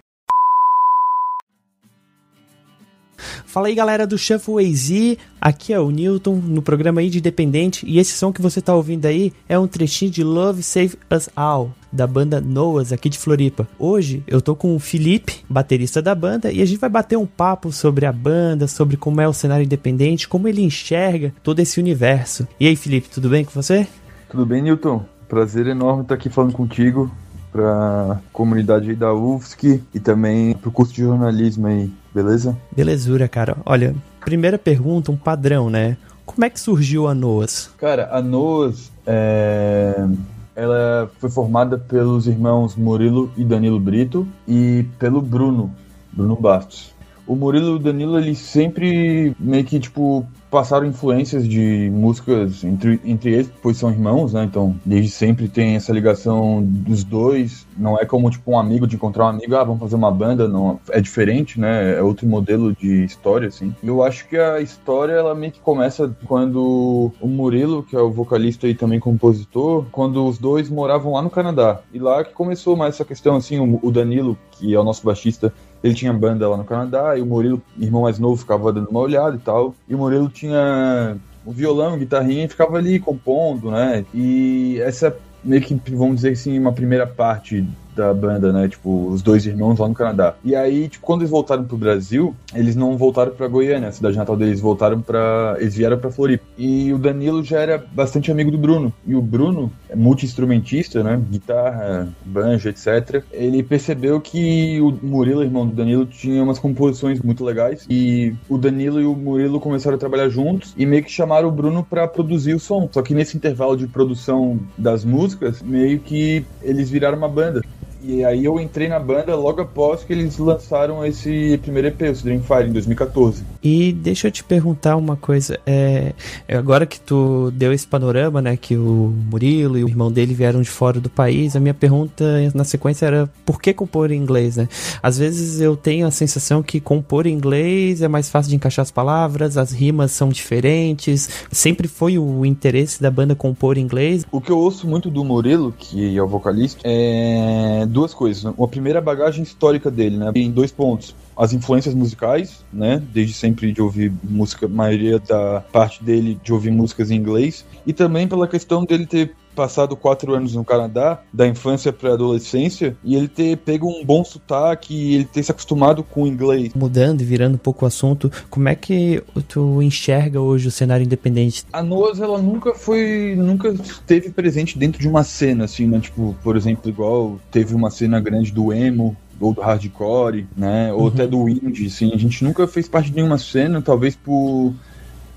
Fala 3.56 3.70
aí 3.70 3.74
galera 3.74 4.06
do 4.06 4.18
Shuffle 4.18 4.70
AZ, 4.70 5.18
aqui 5.40 5.72
é 5.72 5.80
o 5.80 5.90
Newton 5.90 6.36
no 6.44 6.62
programa 6.62 7.02
Independente 7.02 7.86
e 7.88 8.00
esse 8.00 8.12
som 8.12 8.34
que 8.34 8.42
você 8.42 8.60
tá 8.60 8.76
ouvindo 8.76 9.06
aí 9.06 9.32
é 9.48 9.58
um 9.58 9.66
trechinho 9.66 10.12
de 10.12 10.26
Love 10.26 10.62
Save 10.62 10.98
Us 11.10 11.30
All 11.34 11.72
da 11.90 12.06
banda 12.06 12.42
Noahs 12.42 12.92
aqui 12.92 13.08
de 13.08 13.18
Floripa. 13.18 13.66
Hoje 13.80 14.22
eu 14.28 14.42
tô 14.42 14.58
com 14.58 14.76
o 14.76 14.80
Felipe, 14.80 15.46
baterista 15.48 16.02
da 16.02 16.14
banda, 16.14 16.52
e 16.52 16.62
a 16.62 16.66
gente 16.66 16.82
vai 16.82 16.90
bater 16.90 17.18
um 17.18 17.26
papo 17.26 17.72
sobre 17.72 18.06
a 18.06 18.12
banda, 18.12 18.68
sobre 18.68 18.98
como 18.98 19.22
é 19.22 19.28
o 19.30 19.32
cenário 19.32 19.64
independente, 19.64 20.28
como 20.28 20.50
ele 20.50 20.62
enxerga 20.62 21.34
todo 21.42 21.62
esse 21.62 21.80
universo. 21.80 22.46
E 22.60 22.68
aí 22.68 22.76
Felipe, 22.76 23.08
tudo 23.08 23.30
bem 23.30 23.46
com 23.46 23.52
você? 23.52 23.88
Tudo 24.28 24.46
bem, 24.46 24.62
Newton? 24.64 25.06
Prazer 25.30 25.66
enorme 25.68 26.02
estar 26.02 26.16
aqui 26.16 26.30
falando 26.30 26.52
contigo 26.52 27.10
para 27.56 28.20
comunidade 28.34 28.94
da 28.96 29.14
UFSC 29.14 29.82
e 29.94 30.00
também 30.00 30.54
pro 30.56 30.70
curso 30.70 30.94
de 30.94 31.04
jornalismo 31.04 31.68
aí, 31.68 31.90
beleza? 32.14 32.58
Belezura, 32.76 33.30
cara. 33.30 33.56
Olha, 33.66 33.96
primeira 34.20 34.58
pergunta, 34.58 35.10
um 35.10 35.16
padrão, 35.16 35.70
né? 35.70 35.96
Como 36.26 36.44
é 36.44 36.50
que 36.50 36.60
surgiu 36.60 37.08
a 37.08 37.16
NOAS? 37.16 37.70
Cara, 37.78 38.10
a 38.12 38.22
NOAS 38.22 38.92
é... 39.08 40.06
ela 40.54 41.10
foi 41.18 41.30
formada 41.30 41.78
pelos 41.78 42.28
irmãos 42.28 42.76
Murilo 42.76 43.32
e 43.38 43.46
Danilo 43.46 43.80
Brito 43.80 44.28
e 44.46 44.86
pelo 45.00 45.22
Bruno, 45.22 45.74
Bruno 46.12 46.36
Bastos. 46.36 46.94
O 47.26 47.38
Murilo 47.38 47.68
e 47.68 47.76
o 47.76 47.80
Danilo, 47.80 48.20
eles 48.20 48.38
sempre 48.40 49.34
meio 49.40 49.64
que, 49.64 49.80
tipo, 49.80 50.28
passaram 50.56 50.88
influências 50.88 51.46
de 51.46 51.90
músicas 51.92 52.64
entre, 52.64 52.98
entre 53.04 53.34
eles, 53.34 53.52
pois 53.62 53.76
são 53.76 53.92
irmãos, 53.92 54.32
né? 54.32 54.46
Então, 54.46 54.74
desde 54.86 55.12
sempre 55.12 55.50
tem 55.50 55.76
essa 55.76 55.92
ligação 55.92 56.64
dos 56.64 57.04
dois. 57.04 57.68
Não 57.78 58.00
é 58.00 58.06
como, 58.06 58.30
tipo, 58.30 58.52
um 58.52 58.58
amigo 58.58 58.88
de 58.88 58.96
encontrar 58.96 59.26
um 59.26 59.28
amigo, 59.28 59.54
ah, 59.54 59.66
vamos 59.66 59.82
fazer 59.82 59.98
uma 59.98 60.10
banda. 60.10 60.48
Não, 60.48 60.80
é 60.92 61.02
diferente, 61.02 61.60
né? 61.60 61.98
É 61.98 62.02
outro 62.02 62.26
modelo 62.26 62.74
de 62.74 63.04
história, 63.04 63.50
assim. 63.50 63.76
Eu 63.84 64.02
acho 64.02 64.30
que 64.30 64.38
a 64.38 64.62
história, 64.62 65.12
ela 65.12 65.36
meio 65.36 65.52
que 65.52 65.60
começa 65.60 66.10
quando 66.26 67.12
o 67.20 67.28
Murilo, 67.28 67.84
que 67.84 67.94
é 67.94 68.00
o 68.00 68.10
vocalista 68.10 68.66
e 68.66 68.74
também 68.74 68.98
compositor, 68.98 69.84
quando 69.92 70.26
os 70.26 70.38
dois 70.38 70.70
moravam 70.70 71.12
lá 71.12 71.22
no 71.22 71.30
Canadá. 71.30 71.82
E 71.94 72.00
lá 72.00 72.24
que 72.24 72.32
começou 72.32 72.78
mais 72.78 72.96
essa 72.96 73.04
questão, 73.04 73.36
assim, 73.36 73.60
o 73.60 73.92
Danilo, 73.92 74.38
que 74.52 74.74
é 74.74 74.80
o 74.80 74.86
nosso 74.86 75.06
baixista, 75.06 75.54
ele 75.86 75.94
tinha 75.94 76.12
banda 76.12 76.50
lá 76.50 76.58
no 76.58 76.63
Canadá, 76.63 77.15
e 77.15 77.22
o 77.22 77.25
Murilo, 77.27 77.62
irmão 77.80 78.01
mais 78.01 78.18
novo, 78.18 78.38
ficava 78.38 78.74
dando 78.74 78.89
uma 78.89 79.01
olhada 79.01 79.36
e 79.36 79.39
tal. 79.39 79.75
E 79.88 79.94
o 79.94 79.98
Murilo 80.00 80.27
tinha 80.27 81.15
o 81.46 81.51
violão, 81.51 81.96
guitarrinha, 81.96 82.46
e 82.46 82.48
ficava 82.48 82.77
ali 82.77 83.00
compondo, 83.00 83.70
né? 83.70 84.04
E 84.12 84.80
essa 84.82 85.15
meio 85.44 85.62
que, 85.62 85.80
vamos 85.92 86.15
dizer 86.15 86.32
assim, 86.32 86.58
uma 86.58 86.74
primeira 86.74 87.06
parte 87.06 87.63
da 87.96 88.14
banda, 88.14 88.52
né? 88.52 88.68
Tipo, 88.68 89.08
os 89.08 89.22
dois 89.22 89.46
irmãos 89.46 89.80
lá 89.80 89.88
no 89.88 89.94
Canadá. 89.94 90.36
E 90.44 90.56
aí, 90.56 90.88
tipo, 90.88 91.06
quando 91.06 91.22
eles 91.22 91.32
voltaram 91.32 91.64
pro 91.64 91.78
Brasil, 91.78 92.36
eles 92.54 92.75
não 92.75 92.98
voltaram 92.98 93.32
pra 93.32 93.48
Goiânia, 93.48 93.90
a 93.90 93.92
cidade 93.92 94.18
natal 94.18 94.36
deles, 94.36 94.60
voltaram 94.60 95.02
para 95.02 95.58
Eles 95.60 95.75
vieram 95.75 95.98
pra 95.98 96.12
Floripa. 96.12 96.44
E 96.58 96.94
o 96.94 96.98
Danilo 96.98 97.44
já 97.44 97.60
era 97.60 97.84
bastante 97.94 98.32
amigo 98.32 98.52
do 98.52 98.58
Bruno. 98.58 98.94
E 99.06 99.16
o 99.16 99.22
Bruno, 99.22 99.72
é 99.90 99.96
multi-instrumentista, 99.96 101.04
né? 101.04 101.22
Guitarra, 101.30 102.08
banjo, 102.25 102.70
etc. 102.70 103.24
Ele 103.32 103.64
percebeu 103.64 104.20
que 104.20 104.80
o 104.82 104.98
Murilo, 105.06 105.44
irmão 105.44 105.66
do 105.66 105.74
Danilo, 105.74 106.06
tinha 106.06 106.44
umas 106.44 106.60
composições 106.60 107.22
muito 107.22 107.44
legais. 107.44 107.86
E 107.90 108.34
o 108.50 108.58
Danilo 108.58 109.02
e 109.02 109.06
o 109.06 109.16
Murilo 109.16 109.60
começaram 109.60 109.96
a 109.96 110.00
trabalhar 110.00 110.30
juntos 110.30 110.74
e 110.78 110.86
meio 110.86 111.04
que 111.04 111.12
chamaram 111.12 111.48
o 111.48 111.52
Bruno 111.52 111.84
para 111.84 112.08
produzir 112.08 112.54
o 112.54 112.60
som. 112.60 112.90
Só 112.92 113.02
que 113.02 113.14
nesse 113.14 113.38
intervalo 113.38 113.75
de 113.78 113.88
produção 113.88 114.60
das 114.78 115.06
músicas, 115.06 115.62
meio 115.62 116.00
que 116.00 116.46
eles 116.62 116.90
viraram 116.90 117.18
uma 117.18 117.30
banda. 117.30 117.62
E 118.08 118.24
aí 118.24 118.46
eu 118.46 118.60
entrei 118.60 118.88
na 118.88 119.00
banda 119.00 119.36
logo 119.36 119.62
após 119.62 120.04
que 120.04 120.14
eles 120.14 120.38
lançaram 120.38 121.04
esse 121.04 121.58
primeiro 121.64 121.88
EP, 121.88 122.02
o 122.02 122.24
Dream 122.24 122.42
Fire, 122.42 122.70
em 122.70 122.72
2014. 122.72 123.44
E 123.64 123.92
deixa 123.92 124.28
eu 124.28 124.32
te 124.32 124.44
perguntar 124.44 124.96
uma 124.96 125.16
coisa. 125.16 125.60
É, 125.66 126.14
agora 126.48 126.86
que 126.86 127.00
tu 127.00 127.52
deu 127.52 127.74
esse 127.74 127.88
panorama, 127.88 128.44
né? 128.44 128.56
Que 128.56 128.78
o 128.78 129.12
Murilo 129.32 129.76
e 129.76 129.84
o 129.84 129.88
irmão 129.88 130.12
dele 130.12 130.36
vieram 130.36 130.62
de 130.62 130.70
fora 130.70 131.00
do 131.00 131.10
país, 131.10 131.56
a 131.56 131.60
minha 131.60 131.74
pergunta 131.74 132.24
na 132.54 132.64
sequência 132.64 133.08
era 133.08 133.30
por 133.44 133.60
que 133.60 133.74
compor 133.74 134.12
em 134.12 134.18
inglês, 134.18 134.56
né? 134.58 134.70
Às 135.02 135.18
vezes 135.18 135.60
eu 135.60 135.76
tenho 135.76 136.06
a 136.06 136.12
sensação 136.12 136.62
que 136.62 136.80
compor 136.80 137.26
em 137.26 137.34
inglês 137.34 138.04
é 138.04 138.08
mais 138.08 138.30
fácil 138.30 138.52
de 138.52 138.56
encaixar 138.56 138.84
as 138.84 138.92
palavras, 138.92 139.58
as 139.58 139.72
rimas 139.72 140.12
são 140.12 140.30
diferentes. 140.30 141.28
Sempre 141.52 141.88
foi 141.88 142.20
o 142.20 142.46
interesse 142.46 143.02
da 143.02 143.10
banda 143.10 143.34
compor 143.34 143.80
em 143.80 143.82
inglês. 143.82 144.26
O 144.32 144.40
que 144.40 144.52
eu 144.52 144.60
ouço 144.60 144.88
muito 144.88 145.10
do 145.10 145.24
Murilo, 145.24 145.74
que 145.76 146.16
é 146.16 146.22
o 146.22 146.28
vocalista, 146.28 146.82
é 146.84 147.86
duas 147.96 148.14
coisas. 148.14 148.44
Uma 148.44 148.68
primeira 148.68 149.00
bagagem 149.00 149.42
histórica 149.42 149.90
dele, 149.90 150.18
né? 150.18 150.32
Em 150.36 150.52
dois 150.52 150.70
pontos. 150.70 151.16
As 151.36 151.54
influências 151.54 151.96
musicais, 151.96 152.66
né? 152.72 153.02
Desde 153.14 153.34
sempre 153.34 153.72
de 153.72 153.82
ouvir 153.82 154.12
música, 154.22 154.68
maioria 154.68 155.18
da 155.18 155.62
parte 155.72 156.04
dele 156.04 156.38
de 156.44 156.52
ouvir 156.52 156.72
músicas 156.72 157.10
em 157.10 157.16
inglês. 157.16 157.66
E 157.88 157.94
também 157.94 158.28
pela 158.28 158.50
questão 158.50 158.84
dele 158.84 159.06
ter 159.06 159.34
passado 159.56 159.96
quatro 159.96 160.34
anos 160.34 160.54
no 160.54 160.64
Canadá, 160.64 161.22
da 161.34 161.48
infância 161.48 161.92
para 161.92 162.14
adolescência, 162.14 162.96
e 163.04 163.16
ele 163.16 163.28
ter 163.28 163.58
pego 163.58 163.88
um 163.88 164.04
bom 164.06 164.24
sotaque 164.24 164.94
e 164.94 165.16
ele 165.16 165.26
ter 165.26 165.44
se 165.44 165.52
acostumado 165.52 166.04
com 166.04 166.24
o 166.24 166.28
inglês. 166.28 166.74
Mudando 166.76 167.22
e 167.22 167.26
virando 167.26 167.56
um 167.56 167.60
pouco 167.60 167.86
o 167.86 167.88
assunto, 167.88 168.32
como 168.50 168.70
é 168.70 168.76
que 168.76 169.24
tu 169.48 169.82
enxerga 169.82 170.40
hoje 170.42 170.68
o 170.68 170.72
cenário 170.72 171.06
independente? 171.06 171.64
A 171.72 171.82
Noas, 171.82 172.20
ela 172.20 172.42
nunca 172.42 172.74
foi, 172.76 173.36
nunca 173.38 173.70
esteve 173.70 174.30
presente 174.30 174.78
dentro 174.78 175.00
de 175.00 175.08
uma 175.08 175.24
cena, 175.24 175.66
assim, 175.66 175.88
né? 175.88 176.00
Tipo, 176.00 176.36
por 176.44 176.56
exemplo, 176.56 176.90
igual 176.90 177.40
teve 177.50 177.74
uma 177.74 177.90
cena 177.90 178.20
grande 178.20 178.52
do 178.52 178.74
emo, 178.74 179.16
ou 179.40 179.54
do 179.54 179.62
hardcore, 179.62 180.48
né? 180.56 180.94
Ou 180.94 181.02
uhum. 181.02 181.08
até 181.08 181.28
do 181.28 181.50
indie, 181.50 181.88
assim. 181.88 182.14
A 182.14 182.18
gente 182.18 182.44
nunca 182.44 182.68
fez 182.68 182.88
parte 182.88 183.10
de 183.10 183.16
nenhuma 183.16 183.38
cena, 183.38 183.82
talvez 183.82 184.16
por 184.16 184.74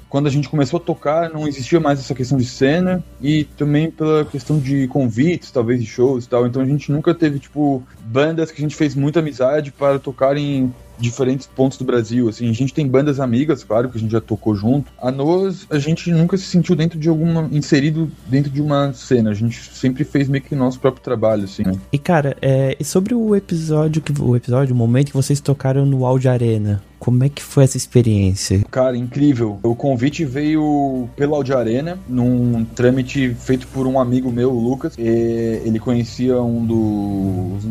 quando 0.09 0.27
a 0.27 0.31
gente 0.31 0.49
começou 0.49 0.79
a 0.79 0.83
tocar, 0.83 1.31
não 1.31 1.47
existia 1.47 1.79
mais 1.79 2.01
essa 2.01 2.15
questão 2.15 2.39
de 2.39 2.47
cena 2.47 3.05
e 3.21 3.45
também 3.45 3.91
pela 3.91 4.25
questão 4.25 4.59
de 4.59 4.89
convites, 4.89 5.51
talvez 5.51 5.81
de 5.81 5.87
shows 5.87 6.25
e 6.25 6.29
tal. 6.29 6.47
Então 6.47 6.63
a 6.63 6.67
gente 6.67 6.91
nunca 6.91 7.15
teve, 7.15 7.39
tipo, 7.39 7.83
bandas 8.01 8.51
que 8.51 8.61
a 8.61 8.63
gente 8.63 8.77
fez 8.77 8.95
muita 8.95 9.21
amizade 9.21 9.71
para 9.71 9.99
tocar 9.99 10.37
em 10.37 10.73
diferentes 10.99 11.47
pontos 11.47 11.79
do 11.79 11.85
Brasil. 11.85 12.29
Assim, 12.29 12.49
a 12.49 12.53
gente 12.53 12.75
tem 12.75 12.87
bandas 12.87 13.21
amigas, 13.21 13.65
claro, 13.65 13.89
que 13.89 13.99
a 13.99 14.01
gente 14.01 14.11
já 14.11 14.21
tocou 14.21 14.55
junto. 14.55 14.91
A 15.01 15.11
Noas, 15.11 15.67
a 15.71 15.79
gente 15.79 16.11
nunca 16.11 16.37
se 16.37 16.45
sentiu 16.45 16.75
dentro 16.75 16.99
de 16.99 17.09
alguma. 17.09 17.49
inserido 17.53 18.11
dentro 18.27 18.51
de 18.51 18.61
uma 18.61 18.93
cena. 18.93 19.31
A 19.31 19.35
gente 19.35 19.59
sempre 19.75 20.05
fez 20.05 20.29
meio 20.29 20.43
que 20.43 20.55
nosso 20.55 20.79
próprio 20.79 21.03
trabalho, 21.03 21.45
assim, 21.45 21.63
né? 21.63 21.73
E 21.93 21.99
cara, 21.99 22.37
é, 22.43 22.77
e 22.79 22.85
sobre 22.85 23.15
o 23.15 23.35
episódio 23.35 24.03
que. 24.03 24.13
O 24.21 24.37
episódio, 24.37 24.75
o 24.75 24.79
momento 24.79 25.09
que 25.09 25.17
vocês 25.17 25.41
tocaram 25.41 25.87
no 25.87 26.05
Audio 26.05 26.31
Arena. 26.31 26.83
Como 26.99 27.23
é 27.23 27.29
que 27.29 27.41
foi 27.41 27.63
essa 27.63 27.77
experiência? 27.77 28.65
Cara, 28.73 28.97
incrível. 28.97 29.61
O 29.63 29.77
convite 29.77 30.25
veio 30.25 31.09
pela 31.15 31.37
Audio 31.37 31.57
Arena, 31.57 31.97
num 32.09 32.65
trâmite 32.65 33.35
feito 33.35 33.69
por 33.69 33.87
um 33.87 34.01
amigo 34.01 34.33
meu, 34.33 34.51
o 34.53 34.61
Lucas. 34.61 34.95
ele 34.99 35.79
conhecia 35.79 36.43
um 36.43 36.65
dos 36.67 37.65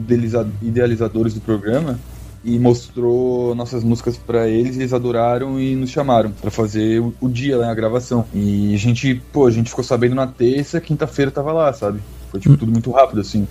idealizadores 0.62 1.34
do 1.34 1.42
programa 1.42 2.00
e 2.44 2.58
mostrou 2.60 3.54
nossas 3.56 3.84
músicas 3.84 4.18
para 4.18 4.48
eles, 4.48 4.78
eles 4.78 4.94
adoraram 4.94 5.60
e 5.60 5.76
nos 5.76 5.90
chamaram 5.90 6.32
para 6.32 6.52
fazer 6.52 7.02
o, 7.02 7.14
o, 7.20 7.30
dia, 7.30 7.58
né, 7.58 7.70
a 7.70 7.74
gravação. 7.74 8.26
E 8.34 8.74
a 8.74 8.78
gente, 8.78 9.22
pô, 9.32 9.48
a 9.48 9.52
gente 9.52 9.70
ficou 9.70 9.84
sabendo 9.84 10.16
na 10.16 10.28
terça, 10.28 10.82
quinta-feira 10.82 11.32
tava 11.32 11.52
lá, 11.52 11.74
sabe? 11.74 12.00
Foi 12.30 12.40
tipo 12.40 12.54
hum. 12.54 12.58
tudo 12.58 12.72
muito 12.72 12.92
rápido 12.92 13.22
assim. 13.22 13.48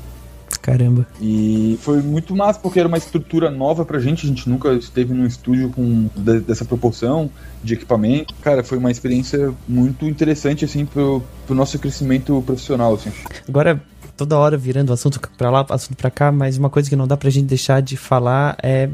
Caramba. 0.67 1.07
E 1.21 1.79
foi 1.81 2.03
muito 2.03 2.35
massa, 2.35 2.59
porque 2.59 2.79
era 2.79 2.89
uma 2.89 2.99
estrutura 2.99 3.51
nova 3.51 3.85
pra 3.85 4.01
gente, 4.01 4.27
a 4.27 4.29
gente 4.29 4.49
nunca 4.49 4.73
esteve 4.73 5.15
num 5.15 5.27
estúdio 5.27 5.71
com 5.71 6.09
de, 6.17 6.41
dessa 6.41 6.65
proporção 6.65 7.31
de 7.63 7.75
equipamento. 7.75 8.35
Cara, 8.43 8.65
foi 8.65 8.79
uma 8.79 8.91
experiência 8.91 9.53
muito 9.69 10.07
interessante, 10.07 10.65
assim, 10.65 10.85
pro, 10.85 11.23
pro 11.47 11.55
nosso 11.55 11.79
crescimento 11.79 12.43
profissional, 12.45 12.95
assim. 12.95 13.13
Agora, 13.49 13.81
toda 14.17 14.39
hora 14.39 14.57
virando 14.57 14.93
assunto 14.93 15.21
pra 15.37 15.51
lá, 15.51 15.67
assunto 15.71 15.97
pra 15.97 16.11
cá, 16.11 16.33
mas 16.33 16.57
uma 16.57 16.71
coisa 16.71 16.89
que 16.89 16.97
não 16.97 17.07
dá 17.07 17.17
pra 17.17 17.31
gente 17.31 17.47
deixar 17.47 17.81
de 17.83 17.97
falar 17.97 18.57
é 18.63 18.89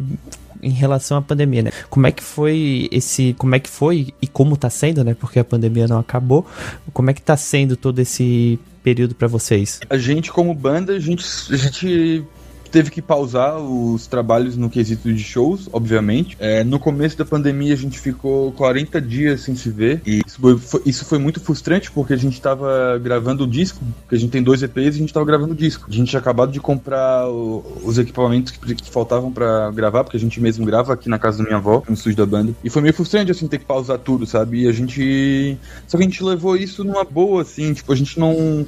em 0.63 0.71
relação 0.71 1.19
à 1.19 1.23
pandemia, 1.23 1.63
né? 1.63 1.71
Como 1.91 2.07
é 2.07 2.13
que 2.13 2.23
foi 2.23 2.89
esse, 2.93 3.35
como 3.37 3.55
é 3.55 3.59
que 3.59 3.69
foi 3.69 4.15
e 4.23 4.27
como 4.29 4.57
tá 4.57 4.71
sendo, 4.71 5.03
né? 5.03 5.15
Porque 5.15 5.39
a 5.39 5.45
pandemia 5.45 5.89
não 5.89 5.99
acabou. 5.99 6.47
Como 6.93 7.11
é 7.11 7.15
que 7.15 7.21
tá 7.21 7.37
sendo 7.37 7.77
todo 7.77 7.99
esse 7.99 8.59
período 8.83 9.15
para 9.15 9.27
vocês? 9.27 9.81
A 9.91 9.99
gente 9.99 10.31
como 10.31 10.55
banda, 10.55 10.93
a 10.93 11.01
gente, 11.01 11.25
a 11.51 11.57
gente 11.57 12.25
teve 12.73 12.91
que 12.91 13.03
pausar 13.03 13.59
os 13.59 14.07
trabalhos 14.07 14.57
no 14.57 14.71
quesito 14.71 15.13
de 15.13 15.23
shows, 15.23 15.69
obviamente. 15.73 16.37
É, 16.41 16.65
no 16.65 16.79
começo 16.79 17.17
da 17.19 17.25
pandemia 17.25 17.75
a 17.75 17.77
gente 17.77 18.01
ficou 18.01 18.51
40 18.53 19.01
dias 19.01 19.43
sem 19.43 19.55
se 19.55 19.69
ver 19.71 20.01
e 20.07 20.23
isso 20.27 20.41
foi, 20.59 20.83
isso 20.87 21.05
foi 21.05 21.19
muito 21.19 21.39
frustrante 21.39 21.91
porque 21.91 22.15
a 22.15 22.17
gente 22.17 22.33
estava 22.33 22.99
gravando 22.99 23.45
o 23.45 23.47
disco, 23.47 23.85
porque 24.01 24.17
a 24.17 24.19
gente 24.19 24.31
tem 24.31 24.43
dois 24.43 24.63
EPs 24.63 24.85
e 24.85 24.89
a 24.89 24.93
gente 24.93 25.09
estava 25.09 25.27
gravando 25.27 25.53
o 25.53 25.57
disco. 25.57 25.87
A 25.89 25.93
gente 25.93 26.09
tinha 26.09 26.21
acabado 26.21 26.51
de 26.51 26.61
comprar 26.61 27.29
o, 27.29 27.63
os 27.85 27.99
equipamentos 27.99 28.53
que, 28.53 28.75
que 28.75 28.91
faltavam 28.91 29.31
para 29.31 29.71
gravar, 29.71 30.03
porque 30.05 30.17
a 30.17 30.21
gente 30.21 30.41
mesmo 30.41 30.65
grava 30.65 30.95
aqui 30.95 31.11
na 31.11 31.19
casa 31.19 31.39
da 31.39 31.45
minha 31.45 31.59
avó, 31.59 31.83
no 31.87 31.95
estúdio 31.95 32.17
da 32.17 32.27
banda. 32.27 32.55
E 32.65 32.71
foi 32.71 32.81
meio 32.81 32.95
frustrante 32.95 33.31
assim 33.31 33.47
ter 33.47 33.59
que 33.59 33.67
pausar 33.67 33.99
tudo, 33.99 34.25
sabe? 34.25 34.63
E 34.63 34.69
a 34.69 34.73
gente 34.73 35.59
só 35.87 35.99
que 35.99 36.05
a 36.05 36.07
gente 36.07 36.25
levou 36.25 36.57
isso 36.57 36.83
numa 36.83 37.05
boa 37.05 37.43
assim, 37.43 37.75
tipo, 37.75 37.93
a 37.93 37.97
gente 37.97 38.19
não 38.19 38.67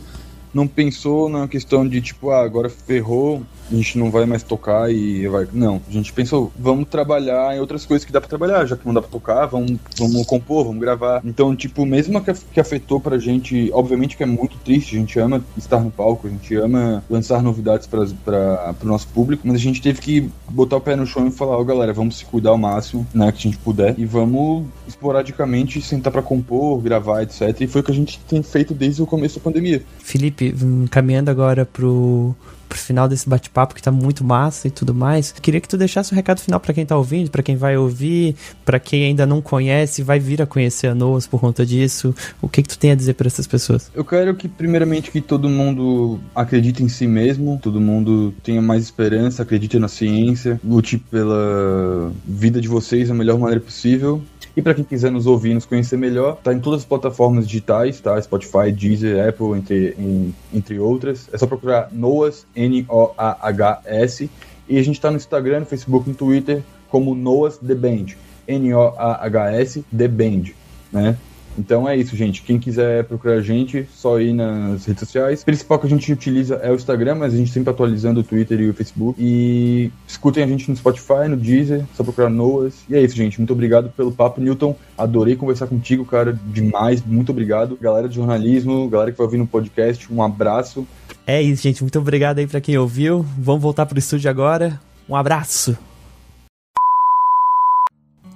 não 0.55 0.69
pensou 0.69 1.29
na 1.29 1.49
questão 1.49 1.87
de 1.87 2.01
tipo, 2.01 2.31
ah, 2.31 2.45
agora 2.45 2.71
ferrou, 2.71 3.43
a 3.71 3.75
gente 3.75 3.99
não 3.99 4.11
vai 4.11 4.27
mais 4.27 4.43
tocar 4.43 4.91
e 4.91 5.27
vai. 5.29 5.47
Não, 5.53 5.81
a 5.89 5.93
gente 5.93 6.13
pensou, 6.13 6.53
vamos 6.59 6.89
trabalhar 6.89 7.57
em 7.57 7.61
outras 7.61 7.87
coisas 7.87 8.05
que 8.05 8.13
dá 8.13 8.21
pra 8.21 8.29
trabalhar, 8.29 8.67
já 8.67 8.77
que 8.77 8.87
não 8.87 8.95
dá 8.95 9.01
pra 9.01 9.11
tocar, 9.11 9.47
vamos, 9.47 9.79
vamos 9.99 10.27
compor, 10.27 10.65
vamos 10.65 10.81
gravar. 10.81 11.21
Então, 11.25 11.55
tipo, 11.55 11.85
mesmo 11.87 12.23
que, 12.23 12.33
que 12.53 12.61
afetou 12.61 13.01
pra 13.01 13.19
gente, 13.19 13.71
obviamente 13.73 14.17
que 14.17 14.23
é 14.23 14.27
muito 14.27 14.57
triste, 14.59 14.97
a 14.97 14.99
gente 14.99 15.19
ama 15.19 15.43
estar 15.57 15.81
no 15.81 15.91
palco, 15.91 16.27
a 16.27 16.31
gente 16.31 16.55
ama 16.57 17.03
lançar 17.09 17.43
novidades 17.43 17.87
pra, 17.87 18.07
pra, 18.25 18.75
pro 18.75 18.89
nosso 18.89 19.09
público, 19.09 19.47
mas 19.47 19.57
a 19.57 19.61
gente 19.61 19.81
teve 19.81 20.01
que 20.01 20.31
botar 20.49 20.77
o 20.77 20.81
pé 20.81 20.97
no 20.97 21.07
chão 21.07 21.27
e 21.27 21.31
falar, 21.31 21.57
ó, 21.57 21.61
oh, 21.61 21.65
galera, 21.65 21.93
vamos 21.93 22.19
se 22.19 22.25
cuidar 22.25 22.51
ao 22.51 22.59
máximo, 22.59 23.07
né, 23.15 23.31
que 23.33 23.39
a 23.39 23.51
gente 23.51 23.59
puder, 23.59 23.95
e 23.99 24.05
vamos 24.05 24.67
esporadicamente 24.87 25.81
sentar 25.81 26.13
pra 26.13 26.23
compor, 26.23 26.81
gravar, 26.81 27.23
etc. 27.23 27.61
E 27.61 27.67
foi 27.67 27.81
o 27.81 27.85
que 27.85 27.93
a 27.93 27.95
gente 27.95 28.19
tem 28.21 28.43
feito 28.43 28.75
desde 28.75 29.03
o 29.03 29.07
começo 29.07 29.39
da 29.39 29.45
pandemia. 29.45 29.83
Felipe, 29.99 30.55
caminhando 30.91 31.31
agora 31.31 31.65
pro 31.65 32.35
pro 32.75 32.81
final 32.81 33.09
desse 33.09 33.29
bate-papo 33.29 33.73
que 33.73 33.83
tá 33.83 33.93
muito 33.93 34.25
massa 34.25 34.67
e 34.67 34.71
tudo 34.71 34.93
mais. 34.93 35.31
Queria 35.31 35.61
que 35.61 35.69
tu 35.69 35.77
deixasse 35.77 36.13
um 36.13 36.17
recado 36.17 36.41
final 36.41 36.59
para 36.59 36.75
quem 36.75 36.85
tá 36.85 36.97
ouvindo, 36.97 37.31
para 37.31 37.43
quem 37.43 37.57
vai 37.57 37.77
ouvir, 37.77 38.35
para 38.65 38.81
quem 38.81 39.05
ainda 39.05 39.25
não 39.25 39.41
conhece, 39.41 40.03
vai 40.03 40.19
vir 40.19 40.43
a 40.43 40.47
conhecer 40.47 40.89
a 40.89 40.95
Noas 40.95 41.27
por 41.27 41.41
conta 41.41 41.65
disso. 41.65 42.13
O 42.43 42.49
que 42.49 42.63
que 42.63 42.69
tu 42.69 42.79
tem 42.79 42.91
a 42.91 42.95
dizer 42.97 43.15
para 43.15 43.29
essas 43.29 43.47
pessoas? 43.47 43.91
Eu 43.95 44.05
quero 44.05 44.35
que 44.35 44.49
primeiramente 44.49 45.11
que 45.13 45.21
todo 45.21 45.49
mundo 45.49 46.19
acredite 46.35 46.83
em 46.83 46.89
si 46.89 47.07
mesmo, 47.07 47.61
todo 47.63 47.81
mundo 47.81 48.35
tenha 48.43 48.61
mais 48.61 48.83
esperança, 48.83 49.43
acredite 49.43 49.79
na 49.79 49.89
ciência, 49.89 50.61
lute 50.65 50.99
pela 50.99 52.13
vida 52.27 52.61
de 52.61 52.67
vocês 52.67 53.09
da 53.09 53.15
melhor 53.15 53.39
maneira 53.39 53.61
possível 53.61 54.21
e 54.57 54.63
para 54.63 54.75
quem 54.75 54.85
quiser 54.85 55.11
nos 55.11 55.27
ouvir, 55.27 55.53
nos 55.53 55.67
conhecer 55.67 55.97
melhor, 55.97 56.37
tá 56.37 56.53
em 56.53 56.61
todas 56.61 56.81
as 56.81 56.87
plataformas 56.87 57.47
digitais, 57.47 58.01
tá? 58.01 58.21
Spotify, 58.23 58.71
Deezer, 58.71 59.29
Apple, 59.29 59.59
entre, 59.59 59.95
em, 59.99 60.35
entre 60.53 60.79
outras. 60.79 61.29
É 61.33 61.39
só 61.39 61.47
procurar 61.47 61.89
Noas, 61.91 62.47
N-O-A-H-S. 62.55 64.31
E 64.69 64.79
a 64.79 64.83
gente 64.83 65.01
tá 65.01 65.11
no 65.11 65.17
Instagram, 65.17 65.61
no 65.61 65.67
Facebook, 65.67 66.09
no 66.09 66.15
Twitter, 66.15 66.63
como 66.89 67.15
Noas 67.15 67.59
The 67.59 67.75
Band. 67.75 68.07
N-O-A-H-S 68.47 69.85
The 69.97 70.09
Band, 70.09 70.53
né? 70.93 71.17
Então 71.59 71.89
é 71.89 71.97
isso, 71.97 72.17
gente. 72.17 72.43
Quem 72.43 72.59
quiser 72.59 73.05
procurar 73.05 73.35
a 73.35 73.41
gente, 73.41 73.87
só 73.93 74.21
ir 74.21 74.33
nas 74.33 74.85
redes 74.85 75.01
sociais. 75.01 75.43
O 75.43 75.45
principal 75.45 75.79
que 75.79 75.87
a 75.87 75.91
gente 75.91 76.13
utiliza 76.13 76.57
é 76.57 76.71
o 76.71 76.75
Instagram, 76.75 77.17
mas 77.17 77.35
a 77.35 77.37
gente 77.37 77.51
sempre 77.51 77.71
atualizando 77.71 78.21
o 78.21 78.25
Twitter 78.25 78.61
e 78.61 78.69
o 78.69 78.75
Facebook. 78.75 79.21
E 79.21 79.91
escutem 80.07 80.43
a 80.43 80.47
gente 80.47 80.71
no 80.71 80.77
Spotify, 80.77 81.29
no 81.29 81.37
Deezer, 81.37 81.85
só 81.95 82.03
procurar 82.03 82.31
Noas. 82.31 82.75
E 82.89 82.95
é 82.95 83.03
isso, 83.03 83.17
gente. 83.17 83.39
Muito 83.39 83.53
obrigado 83.53 83.91
pelo 83.91 84.13
papo, 84.13 84.41
Newton. 84.41 84.77
Adorei 84.97 85.37
conversar 85.37 85.67
contigo, 85.67 86.05
cara. 86.05 86.39
Demais. 86.47 87.05
Muito 87.05 87.31
obrigado. 87.31 87.79
Galera 87.81 88.09
de 88.09 88.17
jornalismo, 88.17 88.89
galera 88.89 89.13
que 89.13 89.19
vai 89.19 89.25
ouvir 89.25 89.39
no 89.39 89.47
podcast, 89.47 90.13
um 90.13 90.23
abraço. 90.23 90.87
É 91.27 91.41
isso, 91.41 91.63
gente. 91.63 91.83
Muito 91.83 91.99
obrigado 91.99 92.39
aí 92.39 92.47
pra 92.47 92.61
quem 92.61 92.77
ouviu. 92.77 93.25
Vamos 93.39 93.63
voltar 93.63 93.87
pro 93.87 93.99
estúdio 93.99 94.29
agora. 94.31 94.81
Um 95.09 95.17
abraço. 95.17 95.77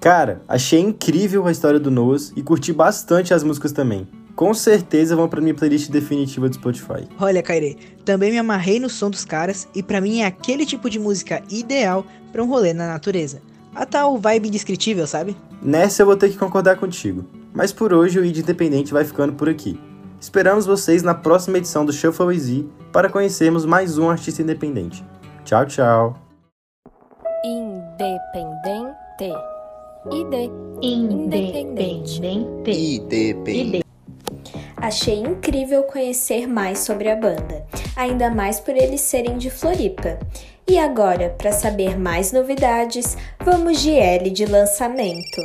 Cara, 0.00 0.42
achei 0.46 0.80
incrível 0.80 1.46
a 1.46 1.50
história 1.50 1.80
do 1.80 1.90
Noahs 1.90 2.32
e 2.36 2.42
curti 2.42 2.72
bastante 2.72 3.34
as 3.34 3.42
músicas 3.42 3.72
também. 3.72 4.06
Com 4.36 4.54
certeza 4.54 5.16
vão 5.16 5.28
pra 5.28 5.40
minha 5.40 5.54
playlist 5.54 5.90
definitiva 5.90 6.48
do 6.48 6.54
Spotify. 6.54 7.08
Olha, 7.20 7.42
Kaire, 7.42 7.76
também 8.04 8.30
me 8.30 8.38
amarrei 8.38 8.78
no 8.78 8.88
som 8.88 9.10
dos 9.10 9.24
caras 9.24 9.66
e 9.74 9.82
pra 9.82 10.00
mim 10.00 10.20
é 10.20 10.26
aquele 10.26 10.64
tipo 10.64 10.88
de 10.88 11.00
música 11.00 11.42
ideal 11.50 12.06
pra 12.30 12.42
um 12.42 12.46
rolê 12.46 12.72
na 12.72 12.86
natureza. 12.86 13.42
A 13.74 13.84
tal 13.84 14.16
vibe 14.16 14.48
indescritível, 14.48 15.06
sabe? 15.06 15.36
Nessa 15.60 16.02
eu 16.02 16.06
vou 16.06 16.16
ter 16.16 16.28
que 16.28 16.38
concordar 16.38 16.76
contigo. 16.76 17.24
Mas 17.52 17.72
por 17.72 17.92
hoje 17.92 18.20
o 18.20 18.24
ID 18.24 18.38
Independente 18.38 18.92
vai 18.92 19.04
ficando 19.04 19.32
por 19.32 19.48
aqui. 19.48 19.80
Esperamos 20.20 20.66
vocês 20.66 21.02
na 21.02 21.14
próxima 21.14 21.58
edição 21.58 21.84
do 21.84 21.92
Shuffle 21.92 22.32
Easy 22.32 22.68
para 22.92 23.08
conhecermos 23.08 23.64
mais 23.64 23.98
um 23.98 24.08
artista 24.08 24.42
independente. 24.42 25.04
Tchau, 25.44 25.66
tchau. 25.66 26.16
Independente. 27.44 29.34
ID. 30.12 30.50
Independente. 30.80 32.20
IDP. 32.66 33.82
Achei 34.76 35.18
incrível 35.18 35.82
conhecer 35.84 36.46
mais 36.46 36.78
sobre 36.78 37.10
a 37.10 37.16
banda, 37.16 37.66
ainda 37.96 38.30
mais 38.30 38.60
por 38.60 38.76
eles 38.76 39.00
serem 39.00 39.36
de 39.36 39.50
Floripa. 39.50 40.18
E 40.68 40.78
agora, 40.78 41.30
para 41.30 41.50
saber 41.50 41.98
mais 41.98 42.30
novidades, 42.30 43.16
vamos 43.44 43.80
de 43.80 43.94
L 43.94 44.30
de 44.30 44.46
lançamento. 44.46 45.40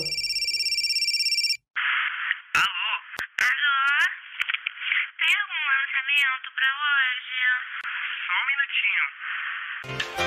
É, 10.20 10.23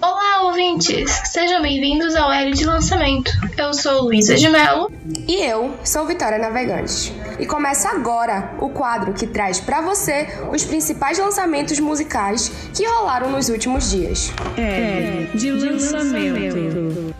Olá, 0.00 0.44
ouvintes! 0.44 1.10
Sejam 1.24 1.60
bem-vindos 1.60 2.14
ao 2.14 2.30
L 2.30 2.52
de 2.52 2.64
Lançamento. 2.64 3.32
Eu 3.58 3.74
sou 3.74 4.02
Luísa 4.02 4.36
de 4.36 4.48
Mello. 4.48 4.92
E 5.26 5.42
eu 5.42 5.74
sou 5.82 6.06
Vitória 6.06 6.38
Navegante. 6.38 7.12
E 7.40 7.46
começa 7.46 7.88
agora 7.88 8.52
o 8.60 8.68
quadro 8.68 9.12
que 9.12 9.26
traz 9.26 9.58
pra 9.58 9.80
você 9.80 10.28
os 10.52 10.64
principais 10.64 11.18
lançamentos 11.18 11.80
musicais 11.80 12.52
que 12.72 12.86
rolaram 12.86 13.32
nos 13.32 13.48
últimos 13.48 13.90
dias. 13.90 14.32
É, 14.56 15.26
de 15.34 15.50
lançamento. 15.50 17.12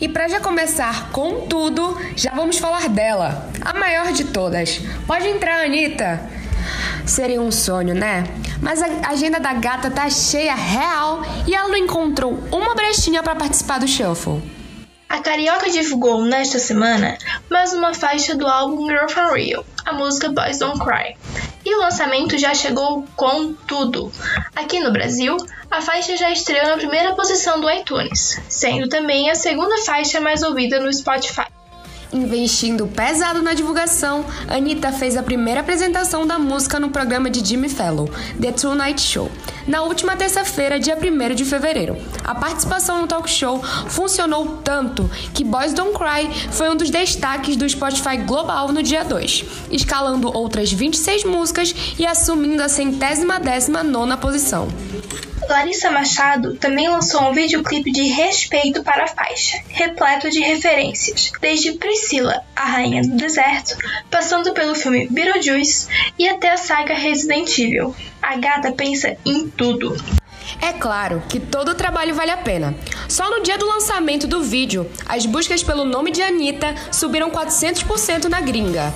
E 0.00 0.08
pra 0.08 0.26
já 0.26 0.40
começar 0.40 1.10
com 1.10 1.46
tudo, 1.46 1.98
já 2.16 2.32
vamos 2.34 2.56
falar 2.56 2.88
dela, 2.88 3.46
a 3.60 3.74
maior 3.74 4.10
de 4.10 4.24
todas. 4.24 4.80
Pode 5.06 5.28
entrar, 5.28 5.66
Anitta! 5.66 6.41
Seria 7.06 7.40
um 7.40 7.50
sonho, 7.50 7.94
né? 7.94 8.24
Mas 8.60 8.80
a 8.82 9.08
agenda 9.08 9.40
da 9.40 9.52
gata 9.52 9.90
tá 9.90 10.08
cheia 10.08 10.54
real 10.54 11.22
e 11.46 11.54
ela 11.54 11.68
não 11.68 11.76
encontrou 11.76 12.38
uma 12.50 12.74
brechinha 12.74 13.22
pra 13.22 13.34
participar 13.34 13.80
do 13.80 13.88
shuffle. 13.88 14.42
A 15.12 15.20
Carioca 15.20 15.68
divulgou 15.68 16.24
nesta 16.24 16.58
semana 16.58 17.18
mais 17.50 17.74
uma 17.74 17.92
faixa 17.92 18.34
do 18.34 18.46
álbum 18.46 18.86
Girl 18.86 19.06
Real, 19.34 19.62
a 19.84 19.92
música 19.92 20.30
Boys 20.30 20.58
Don't 20.58 20.78
Cry. 20.82 21.16
E 21.66 21.74
o 21.76 21.80
lançamento 21.80 22.38
já 22.38 22.54
chegou 22.54 23.04
com 23.14 23.52
tudo. 23.52 24.10
Aqui 24.56 24.80
no 24.80 24.90
Brasil, 24.90 25.36
a 25.70 25.82
faixa 25.82 26.16
já 26.16 26.30
estreou 26.30 26.66
na 26.66 26.76
primeira 26.78 27.14
posição 27.14 27.60
do 27.60 27.70
iTunes, 27.70 28.40
sendo 28.48 28.88
também 28.88 29.30
a 29.30 29.34
segunda 29.34 29.84
faixa 29.84 30.18
mais 30.18 30.42
ouvida 30.42 30.80
no 30.80 30.90
Spotify. 30.90 31.51
Investindo 32.12 32.86
pesado 32.86 33.40
na 33.40 33.54
divulgação, 33.54 34.22
Anitta 34.46 34.92
fez 34.92 35.16
a 35.16 35.22
primeira 35.22 35.60
apresentação 35.60 36.26
da 36.26 36.38
música 36.38 36.78
no 36.78 36.90
programa 36.90 37.30
de 37.30 37.42
Jimmy 37.42 37.70
Fallon, 37.70 38.06
The 38.38 38.52
Tonight 38.52 39.00
Show, 39.00 39.30
na 39.66 39.80
última 39.82 40.14
terça-feira, 40.14 40.78
dia 40.78 40.94
1 40.94 41.34
de 41.34 41.46
fevereiro. 41.46 41.96
A 42.22 42.34
participação 42.34 43.00
no 43.00 43.06
talk 43.06 43.30
show 43.30 43.62
funcionou 43.88 44.58
tanto 44.62 45.10
que 45.32 45.42
Boys 45.42 45.72
Don't 45.72 45.96
Cry 45.96 46.30
foi 46.50 46.68
um 46.68 46.76
dos 46.76 46.90
destaques 46.90 47.56
do 47.56 47.66
Spotify 47.66 48.18
Global 48.18 48.70
no 48.70 48.82
dia 48.82 49.04
2, 49.04 49.44
escalando 49.70 50.30
outras 50.36 50.70
26 50.70 51.24
músicas 51.24 51.74
e 51.98 52.04
assumindo 52.04 52.62
a 52.62 52.68
centésima 52.68 53.40
décima 53.40 53.82
nona 53.82 54.18
posição. 54.18 54.68
Larissa 55.52 55.90
Machado 55.90 56.56
também 56.56 56.88
lançou 56.88 57.24
um 57.24 57.34
videoclipe 57.34 57.92
de 57.92 58.04
respeito 58.04 58.82
para 58.82 59.04
a 59.04 59.06
faixa, 59.06 59.62
repleto 59.68 60.30
de 60.30 60.40
referências, 60.40 61.30
desde 61.42 61.72
Priscila, 61.72 62.40
a 62.56 62.64
Rainha 62.64 63.02
do 63.02 63.16
Deserto, 63.16 63.76
passando 64.10 64.54
pelo 64.54 64.74
filme 64.74 65.06
Beetlejuice 65.10 65.88
e 66.18 66.26
até 66.26 66.52
a 66.52 66.56
saga 66.56 66.94
Resident 66.94 67.58
Evil. 67.58 67.94
A 68.22 68.36
gata 68.36 68.72
pensa 68.72 69.14
em 69.26 69.46
tudo. 69.46 69.94
É 70.58 70.72
claro 70.72 71.22
que 71.28 71.38
todo 71.38 71.72
o 71.72 71.74
trabalho 71.74 72.14
vale 72.14 72.30
a 72.30 72.38
pena. 72.38 72.74
Só 73.06 73.28
no 73.28 73.42
dia 73.42 73.58
do 73.58 73.66
lançamento 73.66 74.26
do 74.26 74.42
vídeo, 74.42 74.90
as 75.06 75.26
buscas 75.26 75.62
pelo 75.62 75.84
nome 75.84 76.12
de 76.12 76.22
Anitta 76.22 76.74
subiram 76.90 77.30
400% 77.30 78.24
na 78.24 78.40
gringa. 78.40 78.94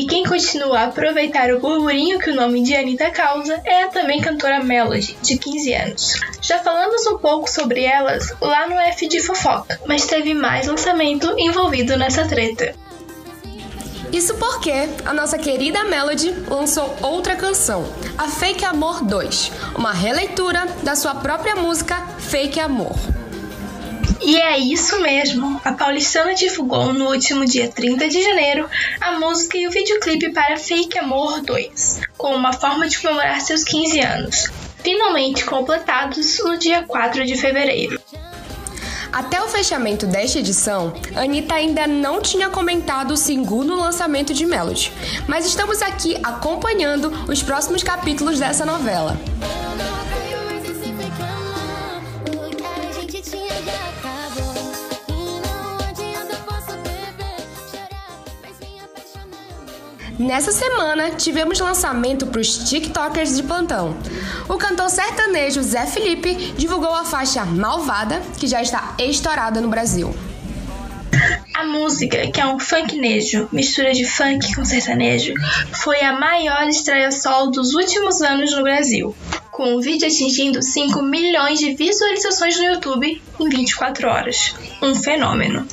E 0.00 0.06
quem 0.06 0.24
continua 0.24 0.78
a 0.78 0.84
aproveitar 0.84 1.52
o 1.52 1.60
burburinho 1.60 2.18
que 2.18 2.30
o 2.30 2.34
nome 2.34 2.62
de 2.62 2.74
Anitta 2.74 3.10
causa 3.10 3.60
é 3.66 3.82
a 3.82 3.88
também 3.88 4.18
cantora 4.18 4.64
Melody, 4.64 5.14
de 5.20 5.36
15 5.36 5.74
anos. 5.74 6.20
Já 6.40 6.58
falamos 6.60 7.06
um 7.06 7.18
pouco 7.18 7.50
sobre 7.50 7.84
elas 7.84 8.34
lá 8.40 8.66
no 8.66 8.76
F 8.76 9.06
de 9.06 9.20
Fofoca, 9.20 9.78
mas 9.86 10.06
teve 10.06 10.32
mais 10.32 10.66
lançamento 10.68 11.34
envolvido 11.38 11.98
nessa 11.98 12.26
treta. 12.26 12.74
Isso 14.10 14.34
porque 14.36 14.72
a 15.04 15.12
nossa 15.12 15.36
querida 15.36 15.84
Melody 15.84 16.30
lançou 16.48 16.96
outra 17.02 17.36
canção, 17.36 17.84
a 18.16 18.26
Fake 18.26 18.64
Amor 18.64 19.04
2, 19.04 19.52
uma 19.76 19.92
releitura 19.92 20.64
da 20.82 20.96
sua 20.96 21.14
própria 21.16 21.56
música 21.56 22.00
Fake 22.18 22.58
Amor. 22.58 22.96
E 24.22 24.36
é 24.36 24.58
isso 24.58 25.00
mesmo! 25.00 25.60
A 25.64 25.72
paulistana 25.72 26.34
divulgou 26.34 26.92
no 26.92 27.08
último 27.08 27.44
dia 27.46 27.68
30 27.68 28.08
de 28.08 28.22
janeiro 28.22 28.68
a 29.00 29.18
música 29.18 29.56
e 29.56 29.66
o 29.66 29.70
videoclipe 29.70 30.30
para 30.30 30.58
Fake 30.58 30.98
Amor 30.98 31.40
2, 31.40 32.00
como 32.18 32.36
uma 32.36 32.52
forma 32.52 32.86
de 32.86 32.98
comemorar 32.98 33.40
seus 33.40 33.64
15 33.64 34.00
anos, 34.00 34.44
finalmente 34.82 35.44
completados 35.44 36.38
no 36.44 36.58
dia 36.58 36.82
4 36.82 37.24
de 37.24 37.36
fevereiro. 37.36 37.98
Até 39.12 39.42
o 39.42 39.48
fechamento 39.48 40.06
desta 40.06 40.38
edição, 40.38 40.92
Anitta 41.16 41.54
ainda 41.54 41.86
não 41.86 42.20
tinha 42.20 42.48
comentado 42.48 43.12
o 43.12 43.16
segundo 43.16 43.74
lançamento 43.74 44.32
de 44.32 44.46
Melody, 44.46 44.92
mas 45.26 45.44
estamos 45.46 45.82
aqui 45.82 46.16
acompanhando 46.22 47.10
os 47.28 47.42
próximos 47.42 47.82
capítulos 47.82 48.38
dessa 48.38 48.64
novela. 48.64 49.18
Nessa 60.20 60.52
semana, 60.52 61.12
tivemos 61.12 61.58
lançamento 61.60 62.26
para 62.26 62.42
os 62.42 62.68
TikTokers 62.68 63.36
de 63.36 63.42
plantão. 63.42 63.96
O 64.50 64.58
cantor 64.58 64.90
sertanejo 64.90 65.62
Zé 65.62 65.86
Felipe 65.86 66.34
divulgou 66.58 66.92
a 66.92 67.06
faixa 67.06 67.42
Malvada, 67.46 68.20
que 68.38 68.46
já 68.46 68.60
está 68.60 68.94
estourada 68.98 69.62
no 69.62 69.68
Brasil. 69.68 70.14
A 71.54 71.64
música, 71.64 72.30
que 72.30 72.38
é 72.38 72.44
um 72.44 72.58
funknejo, 72.58 73.48
mistura 73.50 73.94
de 73.94 74.04
funk 74.04 74.54
com 74.54 74.62
sertanejo, 74.62 75.32
foi 75.72 76.02
a 76.02 76.12
maior 76.12 76.68
estreia 76.68 77.10
solo 77.10 77.50
dos 77.50 77.72
últimos 77.72 78.20
anos 78.20 78.54
no 78.54 78.62
Brasil, 78.62 79.16
com 79.50 79.74
o 79.74 79.80
vídeo 79.80 80.06
atingindo 80.06 80.62
5 80.62 81.00
milhões 81.00 81.58
de 81.58 81.72
visualizações 81.74 82.58
no 82.58 82.64
YouTube 82.64 83.22
em 83.40 83.48
24 83.48 84.06
horas. 84.06 84.54
Um 84.82 84.94
fenômeno. 84.94 85.66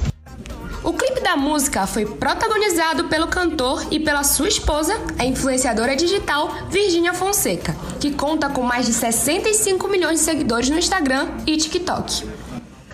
O 0.88 0.94
clipe 0.94 1.20
da 1.20 1.36
música 1.36 1.86
foi 1.86 2.06
protagonizado 2.06 3.10
pelo 3.10 3.28
cantor 3.28 3.86
e 3.92 4.00
pela 4.00 4.24
sua 4.24 4.48
esposa, 4.48 4.94
a 5.20 5.26
influenciadora 5.26 5.98
digital 5.98 6.50
Virginia 6.70 7.14
Fonseca, 7.14 7.76
que 8.00 8.12
conta 8.12 8.48
com 8.48 8.62
mais 8.62 8.86
de 8.86 8.94
65 8.94 9.86
milhões 9.90 10.20
de 10.20 10.26
seguidores 10.26 10.70
no 10.70 10.80
Instagram 10.80 11.28
e 11.46 11.58
TikTok. 11.58 12.24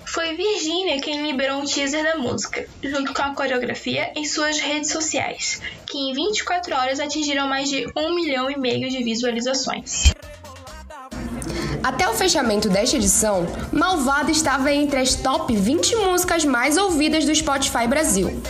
Foi 0.08 0.36
Virginia 0.36 1.00
quem 1.02 1.22
liberou 1.22 1.60
um 1.60 1.66
teaser 1.66 2.04
da 2.04 2.18
música, 2.18 2.66
junto 2.84 3.14
com 3.14 3.22
a 3.22 3.36
coreografia 3.36 4.12
em 4.16 4.26
suas 4.26 4.58
redes 4.58 4.90
sociais, 4.90 5.62
que 5.86 5.96
em 5.96 6.14
24 6.14 6.76
horas 6.76 7.00
atingiram 7.00 7.48
mais 7.48 7.70
de 7.70 7.86
1 7.96 8.16
milhão 8.16 8.50
e 8.50 8.58
meio 8.58 8.90
de 8.90 9.04
visualizações. 9.04 10.12
Até 11.84 12.08
o 12.08 12.14
fechamento 12.14 12.70
desta 12.70 12.96
edição, 12.96 13.46
Malvada 13.70 14.32
estava 14.32 14.72
entre 14.72 15.02
as 15.02 15.16
top 15.16 15.54
20 15.54 15.98
músicas 15.98 16.46
mais 16.46 16.78
ouvidas 16.78 17.26
do 17.26 17.36
Spotify 17.36 17.86
Brasil. 17.90 18.42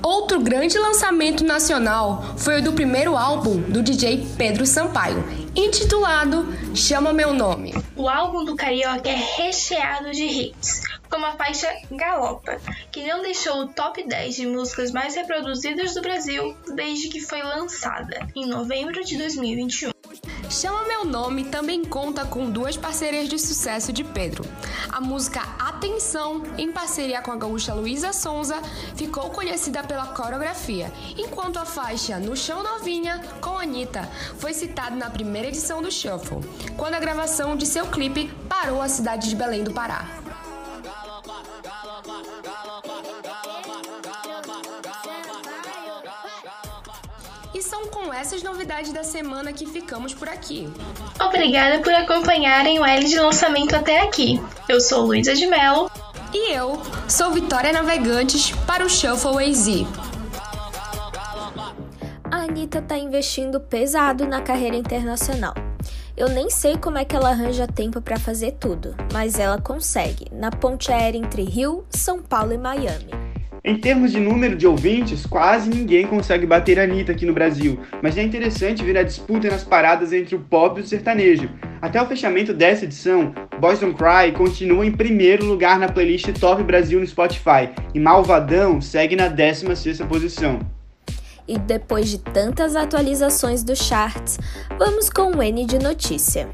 Outro 0.00 0.38
grande 0.40 0.78
lançamento 0.78 1.44
nacional 1.44 2.24
foi 2.36 2.60
o 2.60 2.62
do 2.62 2.74
primeiro 2.74 3.16
álbum 3.16 3.60
do 3.60 3.82
DJ 3.82 4.24
Pedro 4.38 4.64
Sampaio, 4.64 5.24
intitulado 5.56 6.46
Chama 6.72 7.12
Meu 7.12 7.34
Nome. 7.34 7.74
O 7.96 8.08
álbum 8.08 8.44
do 8.44 8.54
Carioca 8.54 9.08
é 9.08 9.16
recheado 9.36 10.12
de 10.12 10.22
hits, 10.22 10.82
como 11.10 11.26
a 11.26 11.32
faixa 11.32 11.68
Galopa, 11.90 12.60
que 12.90 13.06
não 13.06 13.22
deixou 13.22 13.62
o 13.62 13.68
top 13.68 14.06
10 14.06 14.36
de 14.36 14.46
músicas 14.46 14.90
mais 14.90 15.14
reproduzidas 15.14 15.94
do 15.94 16.02
Brasil 16.02 16.56
desde 16.74 17.08
que 17.08 17.20
foi 17.20 17.42
lançada, 17.42 18.26
em 18.34 18.46
novembro 18.46 19.04
de 19.04 19.16
2021. 19.16 19.90
Chama 20.50 20.84
Meu 20.84 21.04
Nome 21.04 21.44
também 21.44 21.84
conta 21.84 22.24
com 22.24 22.48
duas 22.48 22.76
parcerias 22.76 23.28
de 23.28 23.38
sucesso 23.38 23.92
de 23.92 24.04
Pedro. 24.04 24.44
A 24.88 25.00
música 25.00 25.42
Atenção, 25.58 26.42
em 26.56 26.72
parceria 26.72 27.20
com 27.20 27.32
a 27.32 27.36
gaúcha 27.36 27.74
Luísa 27.74 28.12
Sonza, 28.12 28.62
ficou 28.94 29.28
conhecida 29.30 29.82
pela 29.82 30.06
coreografia, 30.06 30.90
enquanto 31.18 31.58
a 31.58 31.66
faixa 31.66 32.18
No 32.18 32.36
Chão 32.36 32.62
Novinha, 32.62 33.20
com 33.40 33.58
Anitta, 33.58 34.08
foi 34.38 34.54
citada 34.54 34.96
na 34.96 35.10
primeira 35.10 35.48
edição 35.48 35.82
do 35.82 35.90
Shuffle, 35.90 36.40
quando 36.76 36.94
a 36.94 37.00
gravação 37.00 37.56
de 37.56 37.66
seu 37.66 37.86
clipe 37.88 38.30
parou 38.48 38.80
a 38.80 38.88
cidade 38.88 39.28
de 39.28 39.36
Belém 39.36 39.64
do 39.64 39.72
Pará. 39.72 40.25
E 47.54 47.62
são 47.62 47.86
com 47.86 48.12
essas 48.12 48.42
novidades 48.42 48.92
da 48.92 49.02
semana 49.02 49.52
que 49.52 49.66
ficamos 49.66 50.12
por 50.12 50.28
aqui. 50.28 50.68
Obrigada 51.18 51.82
por 51.82 51.92
acompanharem 51.92 52.78
o 52.78 52.84
L 52.84 53.04
de 53.04 53.18
lançamento 53.18 53.74
até 53.74 54.02
aqui. 54.02 54.40
Eu 54.68 54.80
sou 54.80 55.06
Luísa 55.06 55.34
de 55.34 55.46
Mello. 55.46 55.90
E 56.34 56.52
eu 56.52 56.80
sou 57.08 57.30
Vitória 57.30 57.72
Navegantes 57.72 58.50
para 58.66 58.84
o 58.84 58.90
Shuffle 58.90 59.42
AZ. 59.42 59.66
A 62.30 62.36
Anitta 62.36 62.82
tá 62.82 62.98
investindo 62.98 63.58
pesado 63.58 64.26
na 64.26 64.42
carreira 64.42 64.76
internacional. 64.76 65.54
Eu 66.16 66.30
nem 66.30 66.48
sei 66.48 66.78
como 66.78 66.96
é 66.96 67.04
que 67.04 67.14
ela 67.14 67.28
arranja 67.28 67.66
tempo 67.66 68.00
para 68.00 68.18
fazer 68.18 68.52
tudo, 68.52 68.96
mas 69.12 69.38
ela 69.38 69.60
consegue, 69.60 70.24
na 70.32 70.50
ponte 70.50 70.90
aérea 70.90 71.18
entre 71.18 71.42
Rio, 71.42 71.84
São 71.90 72.22
Paulo 72.22 72.54
e 72.54 72.56
Miami. 72.58 73.10
Em 73.62 73.76
termos 73.76 74.12
de 74.12 74.18
número 74.18 74.56
de 74.56 74.66
ouvintes, 74.66 75.26
quase 75.26 75.68
ninguém 75.68 76.06
consegue 76.06 76.46
bater 76.46 76.80
a 76.80 76.84
Anitta 76.84 77.12
aqui 77.12 77.26
no 77.26 77.34
Brasil, 77.34 77.78
mas 78.02 78.16
é 78.16 78.22
interessante 78.22 78.82
ver 78.82 78.96
a 78.96 79.02
disputa 79.02 79.50
nas 79.50 79.62
paradas 79.62 80.10
entre 80.14 80.34
o 80.34 80.40
pop 80.40 80.80
e 80.80 80.84
o 80.84 80.86
sertanejo. 80.86 81.50
Até 81.82 82.00
o 82.00 82.06
fechamento 82.06 82.54
dessa 82.54 82.86
edição, 82.86 83.34
Boys 83.60 83.80
Don't 83.80 83.98
Cry 83.98 84.32
continua 84.32 84.86
em 84.86 84.92
primeiro 84.92 85.44
lugar 85.44 85.78
na 85.78 85.92
playlist 85.92 86.32
Top 86.40 86.62
Brasil 86.62 86.98
no 86.98 87.06
Spotify 87.06 87.68
e 87.92 88.00
Malvadão 88.00 88.80
segue 88.80 89.16
na 89.16 89.28
16ª 89.28 90.08
posição. 90.08 90.75
E 91.48 91.58
depois 91.58 92.08
de 92.08 92.18
tantas 92.18 92.74
atualizações 92.74 93.62
dos 93.62 93.78
charts, 93.78 94.38
vamos 94.78 95.08
com 95.08 95.30
o 95.30 95.42
N 95.42 95.64
de 95.64 95.78
notícia. 95.78 96.48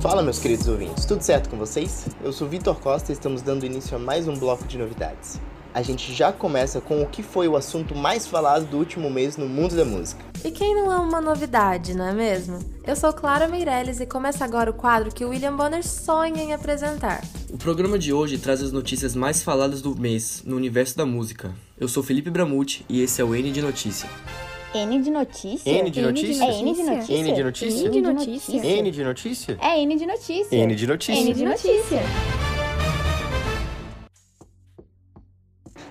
Fala, 0.00 0.22
meus 0.22 0.38
queridos 0.38 0.68
ouvintes, 0.68 1.04
tudo 1.06 1.22
certo 1.22 1.48
com 1.48 1.56
vocês? 1.56 2.06
Eu 2.22 2.32
sou 2.32 2.46
Vitor 2.46 2.78
Costa 2.78 3.10
e 3.10 3.14
estamos 3.14 3.42
dando 3.42 3.64
início 3.64 3.96
a 3.96 3.98
mais 3.98 4.28
um 4.28 4.36
bloco 4.36 4.64
de 4.64 4.78
novidades. 4.78 5.40
A 5.78 5.82
gente 5.82 6.12
já 6.12 6.32
começa 6.32 6.80
com 6.80 7.00
o 7.00 7.06
que 7.06 7.22
foi 7.22 7.46
o 7.46 7.54
assunto 7.54 7.94
mais 7.94 8.26
falado 8.26 8.66
do 8.66 8.78
último 8.78 9.08
mês 9.08 9.36
no 9.36 9.48
mundo 9.48 9.76
da 9.76 9.84
música. 9.84 10.20
E 10.44 10.50
quem 10.50 10.74
não 10.74 10.90
é 10.90 10.96
uma 10.96 11.20
novidade, 11.20 11.94
não 11.94 12.04
é 12.04 12.12
mesmo? 12.12 12.58
Eu 12.84 12.96
sou 12.96 13.12
Clara 13.12 13.46
Meirelles 13.46 14.00
e 14.00 14.06
começa 14.06 14.44
agora 14.44 14.72
o 14.72 14.74
quadro 14.74 15.14
que 15.14 15.24
o 15.24 15.28
William 15.28 15.54
Bonner 15.54 15.86
sonha 15.86 16.42
em 16.42 16.52
apresentar. 16.52 17.22
O 17.48 17.56
programa 17.56 17.96
de 17.96 18.12
hoje 18.12 18.38
traz 18.38 18.60
as 18.60 18.72
notícias 18.72 19.14
mais 19.14 19.40
faladas 19.40 19.80
do 19.80 19.96
mês 19.96 20.42
no 20.44 20.56
universo 20.56 20.96
da 20.96 21.06
música. 21.06 21.54
Eu 21.78 21.86
sou 21.86 22.02
Felipe 22.02 22.28
Bramucci 22.28 22.84
e 22.88 23.00
esse 23.00 23.20
é 23.20 23.24
o 23.24 23.32
N 23.32 23.52
de 23.52 23.62
Notícia. 23.62 24.10
N 24.74 25.00
de 25.00 25.12
notícia? 25.12 25.70
N 25.70 25.90
de 25.92 26.02
notícia? 26.02 26.44
É 26.44 26.58
N 26.58 26.74
de 26.74 26.82
notícia? 26.82 27.14
N 27.14 27.32
de 27.32 27.42
notícia? 27.44 27.78
N 27.78 27.92
de 27.92 28.02
notícia? 28.02 28.58
N 28.58 28.90
de 28.90 29.04
notícia? 29.04 29.58
É 29.60 29.78
N 29.78 29.96
de 29.96 30.06
notícia. 30.06 30.56
N 30.56 30.74
de 30.74 30.86
notícia. 30.88 31.22
N 31.22 31.34
de 31.34 31.44
notícia. 31.44 32.47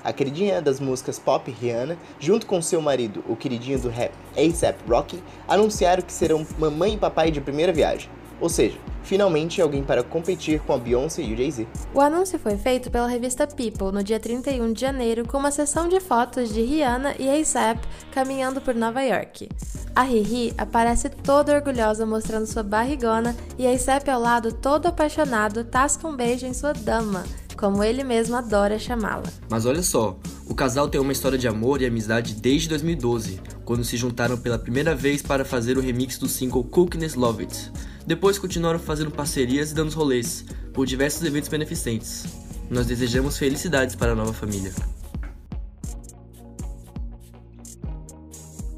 A 0.08 0.14
queridinha 0.14 0.62
das 0.62 0.80
músicas 0.80 1.20
pop 1.20 1.52
Rihanna, 1.52 1.98
junto 2.18 2.46
com 2.46 2.62
seu 2.62 2.82
marido, 2.82 3.26
o 3.28 3.36
queridinho 3.36 3.78
do 3.78 3.90
rap 3.90 4.14
A$AP 4.38 4.78
Rocky, 4.88 5.22
anunciaram 5.46 6.02
que 6.02 6.14
serão 6.14 6.48
mamãe 6.58 6.94
e 6.94 6.98
papai 6.98 7.30
de 7.30 7.42
primeira 7.42 7.74
viagem. 7.74 8.10
Ou 8.40 8.48
seja, 8.48 8.78
finalmente 9.04 9.62
alguém 9.62 9.84
para 9.84 10.02
competir 10.04 10.62
com 10.62 10.72
a 10.72 10.78
Beyoncé 10.78 11.22
e 11.24 11.34
o 11.34 11.38
Jay-Z. 11.38 11.68
O 11.94 12.00
anúncio 12.00 12.40
foi 12.40 12.56
feito 12.56 12.90
pela 12.90 13.06
revista 13.06 13.46
People 13.46 13.92
no 13.92 14.02
dia 14.02 14.18
31 14.18 14.72
de 14.72 14.80
janeiro 14.80 15.28
com 15.28 15.40
uma 15.40 15.52
sessão 15.52 15.90
de 15.90 16.00
fotos 16.00 16.54
de 16.54 16.62
Rihanna 16.62 17.16
e 17.20 17.28
A$AP 17.28 17.80
caminhando 18.14 18.62
por 18.62 18.74
Nova 18.74 19.02
York. 19.02 19.50
A 19.94 20.04
Riri 20.04 20.54
aparece 20.58 21.10
toda 21.10 21.54
orgulhosa 21.54 22.06
mostrando 22.06 22.46
sua 22.46 22.64
barrigona 22.64 23.36
e 23.58 23.68
A$AP 23.68 24.08
ao 24.08 24.22
lado 24.22 24.54
todo 24.54 24.86
apaixonado 24.86 25.66
tasca 25.66 26.08
um 26.08 26.16
beijo 26.16 26.46
em 26.46 26.54
sua 26.54 26.72
dama, 26.72 27.26
como 27.58 27.84
ele 27.84 28.04
mesmo 28.04 28.36
adora 28.36 28.78
chamá-la. 28.78 29.24
Mas 29.50 29.66
olha 29.66 29.82
só, 29.82 30.18
o 30.48 30.54
casal 30.54 30.88
tem 30.88 31.02
uma 31.02 31.12
história 31.12 31.38
de 31.38 31.48
amor 31.48 31.82
e 31.82 31.86
amizade 31.86 32.36
desde 32.36 32.70
2012, 32.70 33.42
quando 33.66 33.84
se 33.84 33.98
juntaram 33.98 34.38
pela 34.38 34.60
primeira 34.60 34.96
vez 34.96 35.22
para 35.22 35.44
fazer 35.44 35.78
o 35.78 35.82
remix 35.82 36.18
do 36.18 36.30
single 36.30 36.64
Cookiness 36.64 37.16
Love 37.16 37.44
It. 37.44 37.72
Depois 38.06 38.38
continuaram 38.40 38.80
fazendo 38.80 39.12
parcerias 39.12 39.72
e 39.72 39.76
dando 39.76 39.92
rolês 39.92 40.46
por 40.74 40.86
diversos 40.86 41.24
eventos 41.24 41.50
beneficentes. 41.50 42.26
Nós 42.70 42.86
desejamos 42.86 43.38
felicidades 43.38 43.96
para 43.96 44.12
a 44.12 44.16
nova 44.16 44.32
família. 44.32 44.72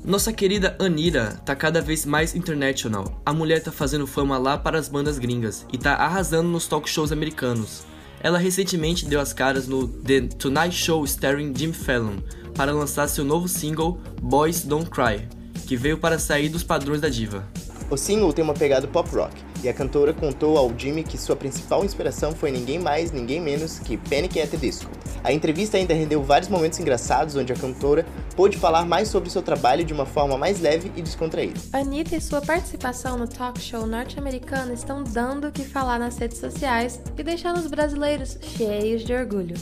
Nossa 0.04 0.34
querida 0.34 0.76
Anira 0.80 1.40
tá 1.46 1.56
cada 1.56 1.82
vez 1.82 2.04
mais 2.06 2.34
international. 2.34 3.22
A 3.24 3.32
mulher 3.32 3.62
tá 3.62 3.72
fazendo 3.72 4.08
fama 4.08 4.40
lá 4.40 4.58
para 4.58 4.80
as 4.80 4.90
bandas 4.90 5.20
gringas 5.20 5.68
e 5.72 5.78
tá 5.78 5.94
arrasando 5.94 6.50
nos 6.50 6.68
talk 6.68 6.90
shows 6.90 7.12
americanos. 7.12 7.84
Ela 8.22 8.38
recentemente 8.38 9.06
deu 9.06 9.20
as 9.20 9.32
caras 9.32 9.68
no 9.68 9.88
The 9.88 10.22
Tonight 10.22 10.76
Show 10.76 11.06
starring 11.06 11.54
Jim 11.56 11.72
Fallon 11.72 12.18
para 12.54 12.74
lançar 12.74 13.08
seu 13.08 13.24
novo 13.24 13.48
single 13.48 14.02
Boys 14.22 14.64
Don't 14.64 14.90
Cry, 14.90 15.28
que 15.66 15.78
veio 15.78 15.98
para 15.98 16.20
sair 16.20 16.50
dos 16.50 16.64
padrões 16.64 17.00
da 17.00 17.08
diva. 17.08 17.48
O 17.92 17.98
single 17.98 18.32
tem 18.32 18.44
uma 18.44 18.54
pegada 18.54 18.88
pop 18.88 19.10
rock, 19.16 19.34
e 19.64 19.68
a 19.68 19.74
cantora 19.74 20.14
contou 20.14 20.60
ao 20.60 20.72
Jimmy 20.78 21.04
que 21.04 21.18
sua 21.18 21.36
principal 21.36 21.84
inspiração 21.84 22.32
foi 22.34 22.52
ninguém 22.52 22.78
mais, 22.78 23.12
ninguém 23.12 23.42
menos 23.42 23.80
que 23.80 23.98
Panic! 23.98 24.40
at 24.40 24.52
the 24.52 24.58
Disco. 24.58 24.92
A 25.24 25.34
entrevista 25.34 25.76
ainda 25.76 25.96
rendeu 25.96 26.22
vários 26.22 26.50
momentos 26.50 26.80
engraçados 26.80 27.36
onde 27.36 27.52
a 27.52 27.56
cantora 27.56 28.06
pôde 28.36 28.58
falar 28.58 28.86
mais 28.86 29.08
sobre 29.08 29.32
seu 29.32 29.42
trabalho 29.42 29.84
de 29.84 29.92
uma 29.92 30.06
forma 30.06 30.38
mais 30.38 30.62
leve 30.62 30.92
e 30.96 31.02
descontraída. 31.02 31.60
Anitta 31.74 32.16
e 32.16 32.22
sua 32.22 32.42
participação 32.42 33.18
no 33.18 33.28
talk 33.28 33.60
show 33.60 33.88
norte-americano 33.88 34.72
estão 34.72 35.04
dando 35.04 35.48
o 35.48 35.52
que 35.52 35.64
falar 35.64 35.98
nas 35.98 36.16
redes 36.20 36.38
sociais 36.38 37.02
e 37.18 37.24
deixando 37.24 37.58
os 37.58 37.66
brasileiros 37.66 38.38
cheios 38.56 39.04
de 39.04 39.14
orgulho. 39.14 39.56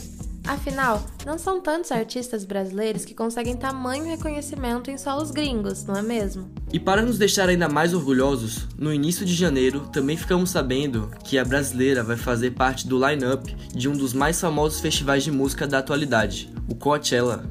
Afinal, 0.48 1.04
não 1.26 1.36
são 1.36 1.60
tantos 1.60 1.92
artistas 1.92 2.42
brasileiros 2.42 3.04
que 3.04 3.12
conseguem 3.12 3.54
tamanho 3.54 4.06
reconhecimento 4.06 4.90
em 4.90 4.96
solos 4.96 5.30
gringos, 5.30 5.84
não 5.84 5.94
é 5.94 6.00
mesmo? 6.00 6.50
E 6.72 6.80
para 6.80 7.02
nos 7.02 7.18
deixar 7.18 7.50
ainda 7.50 7.68
mais 7.68 7.92
orgulhosos, 7.92 8.66
no 8.78 8.90
início 8.90 9.26
de 9.26 9.34
janeiro 9.34 9.80
também 9.92 10.16
ficamos 10.16 10.48
sabendo 10.48 11.10
que 11.22 11.36
a 11.36 11.44
brasileira 11.44 12.02
vai 12.02 12.16
fazer 12.16 12.52
parte 12.52 12.88
do 12.88 12.98
line-up 12.98 13.54
de 13.74 13.90
um 13.90 13.92
dos 13.92 14.14
mais 14.14 14.40
famosos 14.40 14.80
festivais 14.80 15.22
de 15.22 15.30
música 15.30 15.66
da 15.66 15.80
atualidade, 15.80 16.50
o 16.66 16.74
Coachella. 16.74 17.44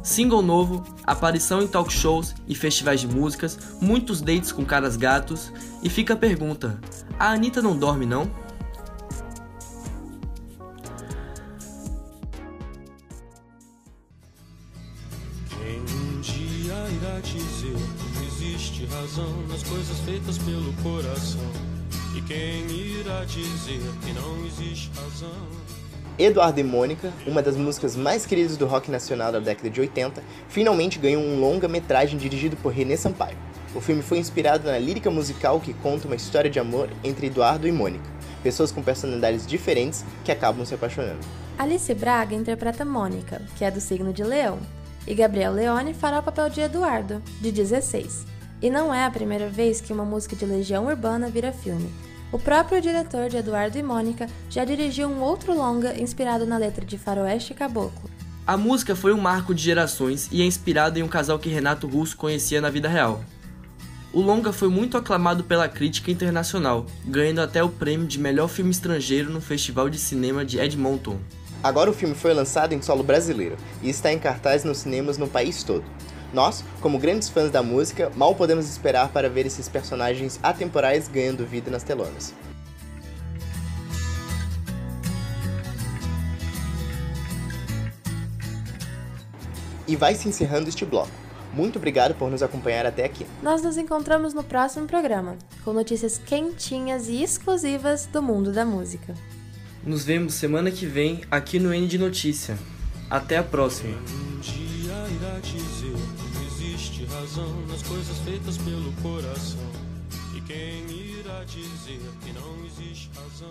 Single 0.00 0.42
novo, 0.42 0.84
aparição 1.02 1.62
em 1.62 1.66
talk 1.66 1.92
shows 1.92 2.32
e 2.46 2.54
festivais 2.54 3.00
de 3.00 3.08
músicas, 3.08 3.58
muitos 3.80 4.20
dates 4.20 4.52
com 4.52 4.64
caras 4.64 4.96
gatos, 4.96 5.52
e 5.82 5.90
fica 5.90 6.14
a 6.14 6.16
pergunta: 6.16 6.78
a 7.18 7.32
Anitta 7.32 7.60
não 7.60 7.76
dorme 7.76 8.06
não? 8.06 8.43
Dizer 23.42 23.80
que 24.04 24.12
não 24.12 24.46
existe 24.46 24.90
razão? 24.94 25.48
Eduardo 26.16 26.60
e 26.60 26.62
Mônica, 26.62 27.12
uma 27.26 27.42
das 27.42 27.56
músicas 27.56 27.96
mais 27.96 28.24
queridas 28.24 28.56
do 28.56 28.66
rock 28.66 28.88
nacional 28.90 29.32
da 29.32 29.40
década 29.40 29.68
de 29.68 29.80
80, 29.80 30.22
finalmente 30.48 30.98
ganhou 30.98 31.20
um 31.20 31.40
longa-metragem 31.40 32.16
dirigido 32.16 32.56
por 32.56 32.72
René 32.72 32.96
Sampaio. 32.96 33.36
O 33.74 33.80
filme 33.80 34.02
foi 34.02 34.18
inspirado 34.18 34.70
na 34.70 34.78
lírica 34.78 35.10
musical 35.10 35.58
que 35.58 35.74
conta 35.74 36.06
uma 36.06 36.14
história 36.14 36.48
de 36.48 36.60
amor 36.60 36.88
entre 37.02 37.26
Eduardo 37.26 37.66
e 37.66 37.72
Mônica, 37.72 38.08
pessoas 38.44 38.70
com 38.70 38.80
personalidades 38.80 39.44
diferentes 39.44 40.04
que 40.24 40.30
acabam 40.30 40.64
se 40.64 40.74
apaixonando. 40.74 41.18
Alice 41.58 41.92
Braga 41.94 42.36
interpreta 42.36 42.84
Mônica, 42.84 43.42
que 43.56 43.64
é 43.64 43.70
do 43.70 43.80
signo 43.80 44.12
de 44.12 44.22
Leão, 44.22 44.60
e 45.06 45.14
Gabriel 45.14 45.52
Leone 45.52 45.92
fará 45.92 46.20
o 46.20 46.22
papel 46.22 46.48
de 46.48 46.60
Eduardo, 46.60 47.20
de 47.40 47.50
16. 47.50 48.24
E 48.62 48.70
não 48.70 48.94
é 48.94 49.04
a 49.04 49.10
primeira 49.10 49.48
vez 49.48 49.80
que 49.80 49.92
uma 49.92 50.04
música 50.04 50.36
de 50.36 50.46
Legião 50.46 50.86
Urbana 50.86 51.28
vira 51.28 51.52
filme. 51.52 51.90
O 52.34 52.38
próprio 52.40 52.80
diretor 52.80 53.28
de 53.28 53.36
Eduardo 53.36 53.78
e 53.78 53.82
Mônica 53.82 54.26
já 54.50 54.64
dirigiu 54.64 55.06
um 55.06 55.20
outro 55.20 55.56
longa 55.56 55.96
inspirado 56.02 56.44
na 56.44 56.58
letra 56.58 56.84
de 56.84 56.98
Faroeste 56.98 57.54
Caboclo. 57.54 58.10
A 58.44 58.56
música 58.56 58.96
foi 58.96 59.12
um 59.12 59.20
marco 59.20 59.54
de 59.54 59.62
gerações 59.62 60.28
e 60.32 60.42
é 60.42 60.44
inspirada 60.44 60.98
em 60.98 61.04
um 61.04 61.08
casal 61.08 61.38
que 61.38 61.48
Renato 61.48 61.86
Russo 61.86 62.16
conhecia 62.16 62.60
na 62.60 62.70
vida 62.70 62.88
real. 62.88 63.24
O 64.12 64.20
longa 64.20 64.52
foi 64.52 64.68
muito 64.68 64.96
aclamado 64.96 65.44
pela 65.44 65.68
crítica 65.68 66.10
internacional, 66.10 66.86
ganhando 67.04 67.40
até 67.40 67.62
o 67.62 67.68
prêmio 67.68 68.08
de 68.08 68.18
melhor 68.18 68.48
filme 68.48 68.72
estrangeiro 68.72 69.30
no 69.30 69.40
Festival 69.40 69.88
de 69.88 70.00
Cinema 70.00 70.44
de 70.44 70.58
Edmonton. 70.58 71.20
Agora 71.62 71.88
o 71.88 71.94
filme 71.94 72.16
foi 72.16 72.34
lançado 72.34 72.72
em 72.72 72.82
solo 72.82 73.04
brasileiro 73.04 73.56
e 73.80 73.88
está 73.88 74.12
em 74.12 74.18
cartaz 74.18 74.64
nos 74.64 74.78
cinemas 74.78 75.16
no 75.16 75.28
país 75.28 75.62
todo. 75.62 75.84
Nós, 76.34 76.64
como 76.80 76.98
grandes 76.98 77.28
fãs 77.28 77.48
da 77.48 77.62
música, 77.62 78.10
mal 78.16 78.34
podemos 78.34 78.68
esperar 78.68 79.08
para 79.10 79.30
ver 79.30 79.46
esses 79.46 79.68
personagens 79.68 80.40
atemporais 80.42 81.06
ganhando 81.06 81.46
vida 81.46 81.70
nas 81.70 81.84
telonas. 81.84 82.34
E 89.86 89.94
vai 89.94 90.16
se 90.16 90.28
encerrando 90.28 90.68
este 90.68 90.84
bloco. 90.84 91.10
Muito 91.52 91.76
obrigado 91.78 92.16
por 92.16 92.28
nos 92.28 92.42
acompanhar 92.42 92.84
até 92.84 93.04
aqui. 93.04 93.24
Nós 93.40 93.62
nos 93.62 93.76
encontramos 93.76 94.34
no 94.34 94.42
próximo 94.42 94.88
programa, 94.88 95.36
com 95.64 95.72
notícias 95.72 96.18
quentinhas 96.18 97.06
e 97.06 97.22
exclusivas 97.22 98.06
do 98.06 98.20
mundo 98.20 98.50
da 98.50 98.64
música. 98.64 99.14
Nos 99.86 100.04
vemos 100.04 100.34
semana 100.34 100.72
que 100.72 100.84
vem 100.84 101.20
aqui 101.30 101.60
no 101.60 101.72
N 101.72 101.86
de 101.86 101.96
Notícia. 101.96 102.58
Até 103.08 103.36
a 103.36 103.42
próxima. 103.44 103.96
Razão 107.24 107.48
nas 107.70 107.82
coisas 107.82 108.18
feitas 108.18 108.58
pelo 108.58 108.92
coração. 109.00 109.58
E 110.36 110.40
quem 110.42 110.84
irá 110.90 111.42
dizer 111.44 111.98
que 112.22 112.32
não 112.34 112.66
existe 112.66 113.10
razão? 113.16 113.48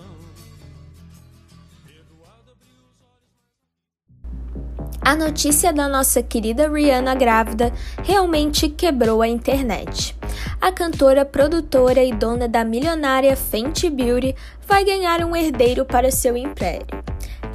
A 5.01 5.15
notícia 5.15 5.73
da 5.73 5.89
nossa 5.89 6.21
querida 6.21 6.69
Rihanna 6.69 7.15
grávida 7.15 7.73
realmente 8.03 8.69
quebrou 8.69 9.23
a 9.23 9.27
internet. 9.27 10.15
A 10.61 10.71
cantora, 10.71 11.25
produtora 11.25 12.03
e 12.03 12.13
dona 12.13 12.47
da 12.47 12.63
milionária 12.63 13.35
Fenty 13.35 13.89
Beauty 13.89 14.35
vai 14.67 14.85
ganhar 14.85 15.25
um 15.25 15.35
herdeiro 15.35 15.83
para 15.83 16.11
seu 16.11 16.37
império. 16.37 16.85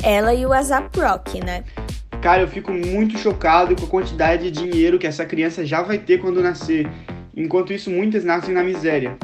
Ela 0.02 0.34
e 0.34 0.44
o 0.44 0.52
ASAP 0.52 0.98
Rocky, 0.98 1.44
né? 1.44 1.64
Cara, 2.20 2.42
eu 2.42 2.48
fico 2.48 2.72
muito 2.72 3.16
chocado 3.16 3.76
com 3.76 3.84
a 3.84 3.88
quantidade 3.88 4.50
de 4.50 4.62
dinheiro 4.62 4.98
que 4.98 5.06
essa 5.06 5.24
criança 5.24 5.64
já 5.64 5.82
vai 5.82 5.98
ter 5.98 6.18
quando 6.18 6.42
nascer. 6.42 6.88
Enquanto 7.34 7.72
isso, 7.72 7.90
muitas 7.90 8.24
nascem 8.24 8.52
na 8.52 8.64
miséria. 8.64 9.16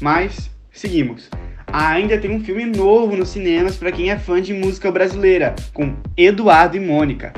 Mas, 0.00 0.50
seguimos. 0.72 1.28
Ainda 1.66 2.18
tem 2.18 2.30
um 2.30 2.42
filme 2.42 2.64
novo 2.64 3.14
nos 3.14 3.28
cinemas 3.28 3.76
para 3.76 3.92
quem 3.92 4.10
é 4.10 4.18
fã 4.18 4.40
de 4.40 4.54
música 4.54 4.90
brasileira, 4.90 5.54
com 5.74 5.94
Eduardo 6.16 6.78
e 6.78 6.80
Mônica. 6.80 7.34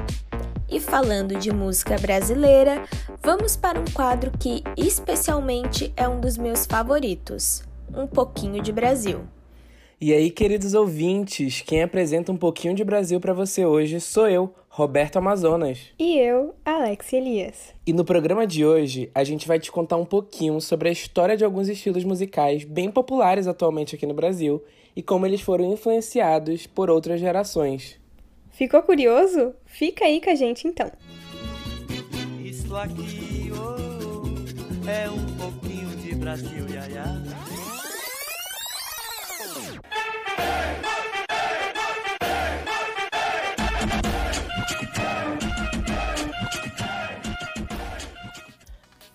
E 0.70 0.78
falando 0.78 1.36
de 1.36 1.52
música 1.52 1.96
brasileira, 1.98 2.84
vamos 3.20 3.56
para 3.56 3.80
um 3.80 3.84
quadro 3.92 4.30
que 4.38 4.62
especialmente 4.76 5.92
é 5.96 6.08
um 6.08 6.20
dos 6.20 6.38
meus 6.38 6.64
favoritos: 6.64 7.64
Um 7.92 8.06
pouquinho 8.06 8.62
de 8.62 8.72
Brasil. 8.72 9.22
E 10.00 10.12
aí, 10.12 10.30
queridos 10.30 10.74
ouvintes, 10.74 11.60
quem 11.60 11.82
apresenta 11.82 12.32
um 12.32 12.36
pouquinho 12.36 12.74
de 12.74 12.82
Brasil 12.82 13.20
para 13.20 13.34
você 13.34 13.66
hoje 13.66 14.00
sou 14.00 14.28
eu, 14.28 14.54
Roberto 14.74 15.18
Amazonas. 15.18 15.90
E 15.98 16.18
eu, 16.18 16.54
Alex 16.64 17.12
Elias. 17.12 17.74
E 17.86 17.92
no 17.92 18.06
programa 18.06 18.46
de 18.46 18.64
hoje, 18.64 19.10
a 19.14 19.22
gente 19.22 19.46
vai 19.46 19.60
te 19.60 19.70
contar 19.70 19.98
um 19.98 20.04
pouquinho 20.06 20.58
sobre 20.62 20.88
a 20.88 20.92
história 20.92 21.36
de 21.36 21.44
alguns 21.44 21.68
estilos 21.68 22.04
musicais 22.04 22.64
bem 22.64 22.90
populares 22.90 23.46
atualmente 23.46 23.94
aqui 23.94 24.06
no 24.06 24.14
Brasil 24.14 24.64
e 24.96 25.02
como 25.02 25.26
eles 25.26 25.42
foram 25.42 25.70
influenciados 25.70 26.66
por 26.66 26.88
outras 26.88 27.20
gerações. 27.20 28.00
Ficou 28.50 28.82
curioso? 28.82 29.52
Fica 29.66 30.06
aí 30.06 30.22
com 30.22 30.30
a 30.30 30.34
gente 30.34 30.66
então. 30.66 30.90
Isso 32.42 32.74
aqui 32.74 33.52
oh, 33.52 34.88
é 34.88 35.10
um 35.10 35.36
pouquinho 35.36 35.88
de 35.96 36.14
Brasil, 36.14 36.66
ia, 36.70 36.88
ia. 36.88 37.52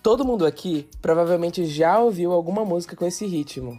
Todo 0.08 0.24
mundo 0.24 0.46
aqui 0.46 0.88
provavelmente 1.02 1.66
já 1.66 1.98
ouviu 1.98 2.32
alguma 2.32 2.64
música 2.64 2.96
com 2.96 3.04
esse 3.04 3.26
ritmo. 3.26 3.78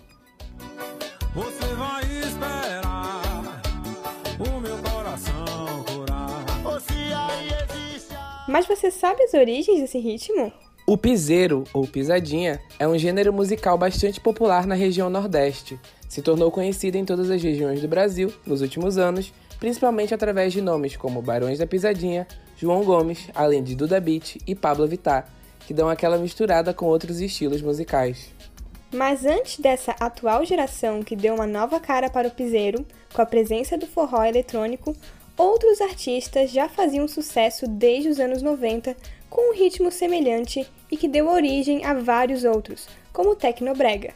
Você 1.34 1.74
vai 1.74 2.04
esperar 2.20 3.60
o 4.38 4.60
meu 4.60 4.78
coração 4.78 5.84
curar. 5.88 6.46
Ou 6.64 6.80
se 6.80 6.94
aí 6.94 7.48
existe 7.48 8.14
a... 8.14 8.46
Mas 8.48 8.68
você 8.68 8.92
sabe 8.92 9.24
as 9.24 9.34
origens 9.34 9.82
desse 9.82 9.98
ritmo? 9.98 10.54
O 10.86 10.96
piseiro, 10.96 11.64
ou 11.74 11.88
pisadinha, 11.88 12.62
é 12.78 12.88
um 12.88 12.96
gênero 12.96 13.34
musical 13.34 13.76
bastante 13.76 14.22
popular 14.22 14.68
na 14.68 14.76
região 14.76 15.10
Nordeste. 15.10 15.80
Se 16.08 16.22
tornou 16.22 16.52
conhecido 16.52 16.96
em 16.96 17.06
todas 17.06 17.32
as 17.32 17.42
regiões 17.42 17.82
do 17.82 17.88
Brasil 17.88 18.32
nos 18.46 18.62
últimos 18.62 19.00
anos, 19.00 19.34
principalmente 19.60 20.14
através 20.14 20.54
de 20.54 20.62
nomes 20.62 20.96
como 20.96 21.24
Barões 21.24 21.58
da 21.58 21.66
Pisadinha, 21.66 22.28
João 22.56 22.84
Gomes, 22.84 23.32
além 23.34 23.64
de 23.64 23.74
Duda 23.74 24.00
Beat 24.00 24.38
e 24.46 24.54
Pablo 24.54 24.86
Vittar, 24.88 25.39
que 25.70 25.74
dão 25.76 25.88
aquela 25.88 26.18
misturada 26.18 26.74
com 26.74 26.88
outros 26.88 27.22
estilos 27.22 27.62
musicais. 27.62 28.34
Mas 28.92 29.24
antes 29.24 29.60
dessa 29.60 29.92
atual 30.00 30.44
geração 30.44 31.04
que 31.04 31.16
deu 31.16 31.36
uma 31.36 31.46
nova 31.46 31.80
cara 31.80 32.10
para 32.10 32.28
o 32.28 32.32
piseiro, 32.32 32.84
com 33.14 33.22
a 33.22 33.26
presença 33.26 33.78
do 33.78 33.86
forró 33.86 34.24
eletrônico, 34.24 34.96
outros 35.38 35.80
artistas 35.80 36.50
já 36.50 36.68
faziam 36.68 37.08
sucesso 37.08 37.68
desde 37.68 38.10
os 38.10 38.20
anos 38.20 38.42
90 38.42 38.98
com 39.30 39.52
um 39.52 39.54
ritmo 39.54 39.92
semelhante 39.92 40.68
e 40.90 40.98
que 40.98 41.08
deu 41.08 41.30
origem 41.30 41.86
a 41.86 41.94
vários 41.94 42.44
outros, 42.46 42.88
como 43.14 43.30
o 43.30 43.36
Tecnobrega. 43.36 44.16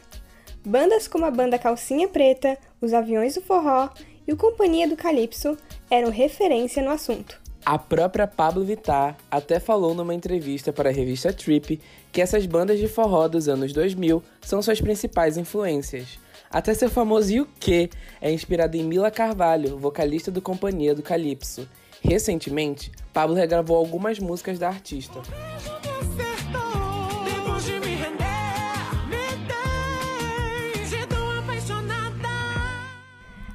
Bandas 0.66 1.06
como 1.06 1.24
a 1.24 1.30
banda 1.30 1.56
Calcinha 1.56 2.08
Preta, 2.08 2.58
os 2.80 2.92
Aviões 2.92 3.36
do 3.36 3.42
Forró 3.42 3.90
e 4.26 4.32
o 4.32 4.36
Companhia 4.36 4.88
do 4.88 4.96
Calypso 4.96 5.56
eram 5.88 6.10
referência 6.10 6.82
no 6.82 6.90
assunto. 6.90 7.43
A 7.66 7.78
própria 7.78 8.26
Pablo 8.26 8.62
Vittar 8.62 9.16
até 9.30 9.58
falou 9.58 9.94
numa 9.94 10.14
entrevista 10.14 10.70
para 10.70 10.90
a 10.90 10.92
revista 10.92 11.32
Trip 11.32 11.80
que 12.12 12.20
essas 12.20 12.44
bandas 12.44 12.78
de 12.78 12.86
forró 12.86 13.26
dos 13.26 13.48
anos 13.48 13.72
2000 13.72 14.22
são 14.42 14.60
suas 14.60 14.82
principais 14.82 15.38
influências. 15.38 16.18
Até 16.50 16.74
seu 16.74 16.90
famoso 16.90 17.46
Que 17.58 17.88
é 18.20 18.30
inspirado 18.30 18.76
em 18.76 18.84
Mila 18.84 19.10
Carvalho, 19.10 19.78
vocalista 19.78 20.30
do 20.30 20.42
Companhia 20.42 20.94
do 20.94 21.02
Calypso. 21.02 21.66
Recentemente, 22.02 22.92
Pablo 23.14 23.34
regravou 23.34 23.78
algumas 23.78 24.18
músicas 24.18 24.58
da 24.58 24.68
artista. 24.68 25.22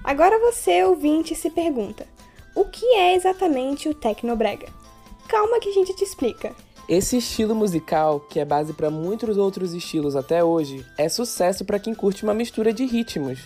Agora 0.04 0.40
você, 0.40 0.84
ouvinte, 0.84 1.36
se 1.36 1.52
pergunta: 1.52 2.08
o 2.60 2.66
que 2.66 2.86
é 2.88 3.16
exatamente 3.16 3.88
o 3.88 3.94
Tecnobrega? 3.94 4.68
Calma 5.30 5.62
que 5.62 5.70
a 5.70 5.72
gente 5.72 5.96
te 5.96 6.04
explica. 6.04 6.54
Esse 6.90 7.16
estilo 7.16 7.56
musical, 7.56 8.20
que 8.20 8.38
é 8.38 8.44
base 8.44 8.74
para 8.74 8.90
muitos 8.90 9.38
outros 9.38 9.74
estilos 9.74 10.14
até 10.14 10.44
hoje, 10.44 10.86
é 10.98 11.08
sucesso 11.08 11.64
para 11.64 11.80
quem 11.80 11.96
curte 11.96 12.24
uma 12.24 12.34
mistura 12.34 12.74
de 12.74 12.86
ritmos. 12.86 13.40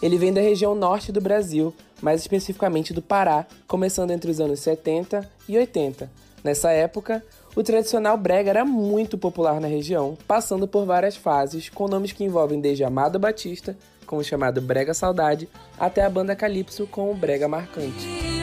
Ele 0.00 0.16
vem 0.16 0.32
da 0.32 0.40
região 0.40 0.76
norte 0.76 1.10
do 1.10 1.20
Brasil, 1.20 1.74
mais 2.00 2.20
especificamente 2.20 2.94
do 2.94 3.02
Pará, 3.02 3.46
começando 3.66 4.12
entre 4.12 4.30
os 4.30 4.38
anos 4.38 4.60
70 4.60 5.28
e 5.48 5.58
80. 5.58 6.08
Nessa 6.44 6.70
época, 6.70 7.24
o 7.56 7.64
tradicional 7.64 8.16
brega 8.16 8.50
era 8.50 8.64
muito 8.64 9.18
popular 9.18 9.60
na 9.60 9.66
região, 9.66 10.16
passando 10.28 10.68
por 10.68 10.86
várias 10.86 11.16
fases, 11.16 11.68
com 11.68 11.88
nomes 11.88 12.12
que 12.12 12.22
envolvem 12.22 12.60
desde 12.60 12.84
Amado 12.84 13.18
Batista, 13.18 13.76
com 14.06 14.18
o 14.18 14.24
chamado 14.24 14.60
Brega 14.60 14.94
Saudade, 14.94 15.48
até 15.76 16.04
a 16.04 16.10
banda 16.10 16.36
Calypso 16.36 16.86
com 16.86 17.10
o 17.10 17.14
Brega 17.14 17.48
Marcante. 17.48 18.41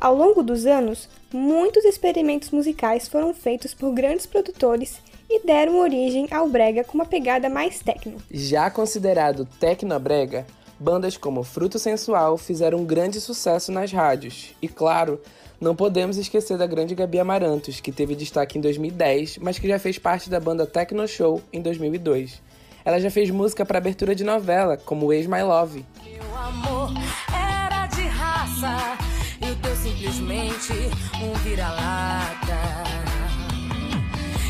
Ao 0.00 0.14
longo 0.14 0.44
dos 0.44 0.64
anos, 0.64 1.08
muitos 1.32 1.84
experimentos 1.84 2.50
musicais 2.52 3.08
foram 3.08 3.34
feitos 3.34 3.74
por 3.74 3.92
grandes 3.92 4.26
produtores 4.26 5.02
e 5.28 5.44
deram 5.44 5.80
origem 5.80 6.28
ao 6.30 6.48
brega 6.48 6.84
com 6.84 6.94
uma 6.94 7.04
pegada 7.04 7.50
mais 7.50 7.80
techno. 7.80 8.16
Já 8.30 8.70
considerado 8.70 9.44
tecnobrega, 9.58 10.46
bandas 10.78 11.16
como 11.16 11.42
Fruto 11.42 11.80
Sensual 11.80 12.38
fizeram 12.38 12.78
um 12.78 12.84
grande 12.84 13.20
sucesso 13.20 13.72
nas 13.72 13.90
rádios. 13.90 14.54
E 14.62 14.68
claro, 14.68 15.20
não 15.60 15.74
podemos 15.74 16.16
esquecer 16.16 16.56
da 16.56 16.66
grande 16.66 16.94
Gabi 16.94 17.18
Amarantos, 17.18 17.80
que 17.80 17.90
teve 17.90 18.14
destaque 18.14 18.56
em 18.56 18.60
2010, 18.60 19.38
mas 19.38 19.58
que 19.58 19.66
já 19.66 19.80
fez 19.80 19.98
parte 19.98 20.30
da 20.30 20.38
banda 20.38 20.64
Techno 20.64 21.08
Show 21.08 21.42
em 21.52 21.60
2002. 21.60 22.40
Ela 22.84 23.00
já 23.00 23.10
fez 23.10 23.30
música 23.30 23.66
para 23.66 23.78
abertura 23.78 24.14
de 24.14 24.22
novela, 24.22 24.76
como 24.76 25.12
Ex 25.12 25.26
My 25.26 25.42
Love. 25.42 25.84
Meu 26.04 26.36
amor 26.36 26.92
era 27.34 27.86
de 27.88 28.02
raça 28.02 29.07
simplesmente 29.98 30.72
um 31.20 31.32
vira-lata. 31.42 32.56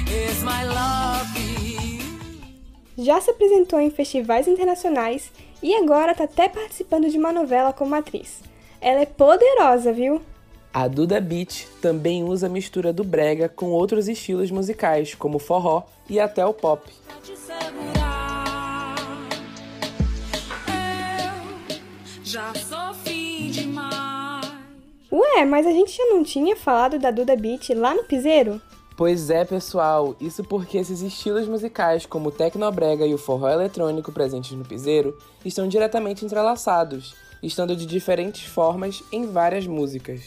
Ex 0.06 0.42
My 0.42 0.64
Love. 0.66 1.98
Já 2.98 3.20
se 3.20 3.30
apresentou 3.30 3.80
em 3.80 3.90
festivais 3.90 4.48
internacionais 4.48 5.30
E 5.62 5.74
agora 5.74 6.14
tá 6.14 6.24
até 6.24 6.48
participando 6.48 7.08
de 7.08 7.16
uma 7.16 7.32
novela 7.32 7.72
como 7.72 7.94
atriz. 7.94 8.42
Ela 8.80 9.00
é 9.00 9.06
poderosa, 9.06 9.92
viu? 9.92 10.20
A 10.72 10.86
Duda 10.86 11.20
Beat 11.20 11.66
também 11.80 12.22
usa 12.22 12.46
a 12.46 12.50
mistura 12.50 12.92
do 12.92 13.02
brega 13.02 13.48
com 13.48 13.70
outros 13.70 14.06
estilos 14.06 14.50
musicais, 14.50 15.14
como 15.14 15.38
o 15.38 15.40
forró 15.40 15.84
e 16.08 16.20
até 16.20 16.44
o 16.44 16.52
pop. 16.52 16.92
Já 22.22 22.52
demais. 22.52 22.77
Ué, 25.10 25.44
mas 25.44 25.66
a 25.66 25.70
gente 25.70 25.96
já 25.96 26.04
não 26.06 26.22
tinha 26.22 26.54
falado 26.54 26.98
da 26.98 27.10
Duda 27.10 27.34
Beat 27.34 27.70
lá 27.70 27.94
no 27.94 28.04
Piseiro? 28.04 28.60
Pois 28.94 29.30
é, 29.30 29.44
pessoal, 29.44 30.16
isso 30.20 30.42
porque 30.42 30.76
esses 30.76 31.00
estilos 31.00 31.46
musicais, 31.46 32.04
como 32.04 32.28
o 32.28 32.32
tecnobrega 32.32 33.06
e 33.06 33.14
o 33.14 33.18
forró 33.18 33.48
eletrônico 33.48 34.12
presentes 34.12 34.52
no 34.52 34.64
piseiro, 34.64 35.16
estão 35.44 35.68
diretamente 35.68 36.24
entrelaçados, 36.24 37.14
estando 37.40 37.76
de 37.76 37.86
diferentes 37.86 38.42
formas 38.42 39.02
em 39.12 39.24
várias 39.24 39.66
músicas. 39.66 40.22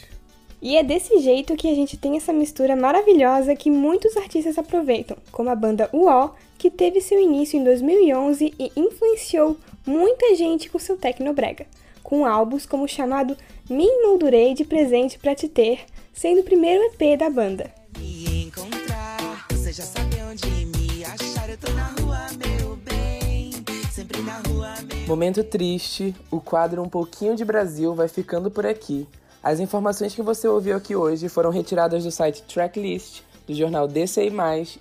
E 0.60 0.76
é 0.76 0.82
desse 0.82 1.18
jeito 1.18 1.54
que 1.54 1.68
a 1.68 1.74
gente 1.74 1.96
tem 1.96 2.16
essa 2.16 2.32
mistura 2.32 2.74
maravilhosa 2.74 3.54
que 3.54 3.70
muitos 3.70 4.16
artistas 4.16 4.56
aproveitam, 4.56 5.16
como 5.30 5.50
a 5.50 5.54
banda 5.54 5.90
UO, 5.92 6.30
que 6.56 6.70
teve 6.70 7.00
seu 7.00 7.20
início 7.20 7.58
em 7.58 7.64
2011 7.64 8.54
e 8.58 8.72
influenciou 8.74 9.56
muita 9.86 10.34
gente 10.34 10.70
com 10.70 10.78
seu 10.78 10.96
tecnobrega, 10.96 11.66
com 12.12 12.26
álbuns 12.26 12.66
como 12.66 12.84
o 12.84 12.88
chamado 12.88 13.34
Me 13.70 13.86
Moldurei 14.02 14.52
de 14.52 14.66
Presente 14.66 15.18
Pra 15.18 15.34
Te 15.34 15.48
Ter, 15.48 15.80
sendo 16.12 16.42
o 16.42 16.44
primeiro 16.44 16.84
EP 16.84 17.18
da 17.18 17.30
banda. 17.30 17.72
Momento 25.08 25.42
triste, 25.42 26.14
o 26.30 26.38
quadro 26.38 26.82
Um 26.82 26.88
Pouquinho 26.90 27.34
de 27.34 27.46
Brasil 27.46 27.94
vai 27.94 28.08
ficando 28.08 28.50
por 28.50 28.66
aqui. 28.66 29.08
As 29.42 29.58
informações 29.58 30.14
que 30.14 30.20
você 30.20 30.46
ouviu 30.46 30.76
aqui 30.76 30.94
hoje 30.94 31.30
foram 31.30 31.48
retiradas 31.48 32.04
do 32.04 32.10
site 32.10 32.42
Tracklist, 32.42 33.22
do 33.46 33.54
jornal 33.54 33.88
DCI+, 33.88 34.30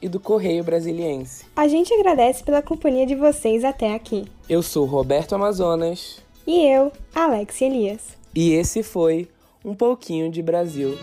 e 0.01 0.09
do 0.09 0.19
Correio 0.19 0.65
Brasiliense. 0.65 1.45
A 1.55 1.69
gente 1.69 1.93
agradece 1.93 2.43
pela 2.43 2.61
companhia 2.61 3.05
de 3.05 3.15
vocês 3.15 3.63
até 3.63 3.95
aqui. 3.95 4.25
Eu 4.49 4.61
sou 4.61 4.85
Roberto 4.85 5.33
Amazonas. 5.33 6.21
E 6.53 6.67
eu, 6.67 6.91
Alex 7.15 7.61
Elias. 7.61 8.17
E 8.35 8.51
esse 8.51 8.83
foi 8.83 9.29
Um 9.63 9.73
Pouquinho 9.73 10.29
de 10.29 10.41
Brasil. 10.41 10.97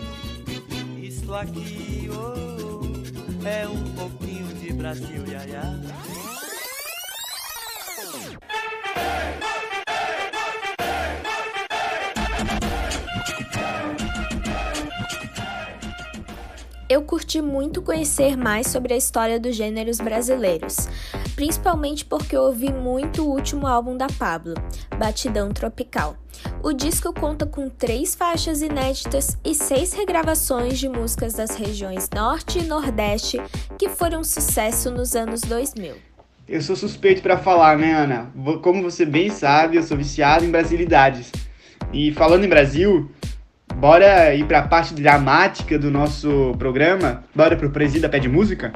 Isso 1.01 1.33
aqui, 1.33 2.07
oh, 2.11 3.47
é 3.47 3.67
um 3.67 3.83
pouquinho 3.95 4.45
de 4.53 4.71
Brasil, 4.73 5.25
ia, 5.25 5.43
ia. 5.47 5.79
Eu 16.87 17.01
curti 17.01 17.41
muito 17.41 17.81
conhecer 17.81 18.37
mais 18.37 18.67
sobre 18.67 18.93
a 18.93 18.97
história 18.97 19.39
dos 19.39 19.55
gêneros 19.55 19.97
brasileiros, 19.97 20.87
principalmente 21.35 22.05
porque 22.05 22.35
eu 22.35 22.43
ouvi 22.43 22.71
muito 22.71 23.23
o 23.23 23.31
último 23.31 23.65
álbum 23.65 23.97
da 23.97 24.07
Pablo, 24.17 24.53
Batidão 24.99 25.49
Tropical. 25.49 26.17
O 26.61 26.73
disco 26.73 27.13
conta 27.13 27.45
com 27.45 27.69
três 27.69 28.13
faixas 28.15 28.61
inéditas 28.61 29.37
e 29.45 29.55
seis 29.55 29.93
regravações 29.93 30.77
de 30.77 30.89
músicas 30.89 31.33
das 31.33 31.55
regiões 31.55 32.09
Norte 32.13 32.59
e 32.59 32.63
Nordeste 32.63 33.41
que 33.77 33.87
foram 33.87 34.25
sucesso 34.25 34.91
nos 34.91 35.15
anos 35.15 35.39
2000. 35.41 35.95
Eu 36.45 36.61
sou 36.61 36.75
suspeito 36.75 37.21
pra 37.21 37.37
falar, 37.37 37.77
né, 37.77 37.93
Ana? 37.93 38.29
Como 38.61 38.83
você 38.83 39.05
bem 39.05 39.29
sabe, 39.29 39.77
eu 39.77 39.83
sou 39.83 39.95
viciado 39.95 40.43
em 40.43 40.51
brasilidades. 40.51 41.31
E 41.93 42.11
falando 42.11 42.43
em 42.43 42.49
Brasil, 42.49 43.09
bora 43.75 44.35
ir 44.35 44.45
pra 44.47 44.63
parte 44.63 44.93
dramática 44.93 45.79
do 45.79 45.89
nosso 45.89 46.53
programa? 46.59 47.23
Bora 47.33 47.55
pro 47.55 47.69
Presida 47.69 48.09
Pede 48.09 48.27
Música? 48.27 48.73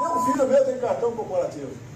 Meu 0.00 0.20
filho 0.24 0.48
meu 0.48 0.64
tem 0.64 0.78
cartão 0.78 1.12
corporativo. 1.12 1.93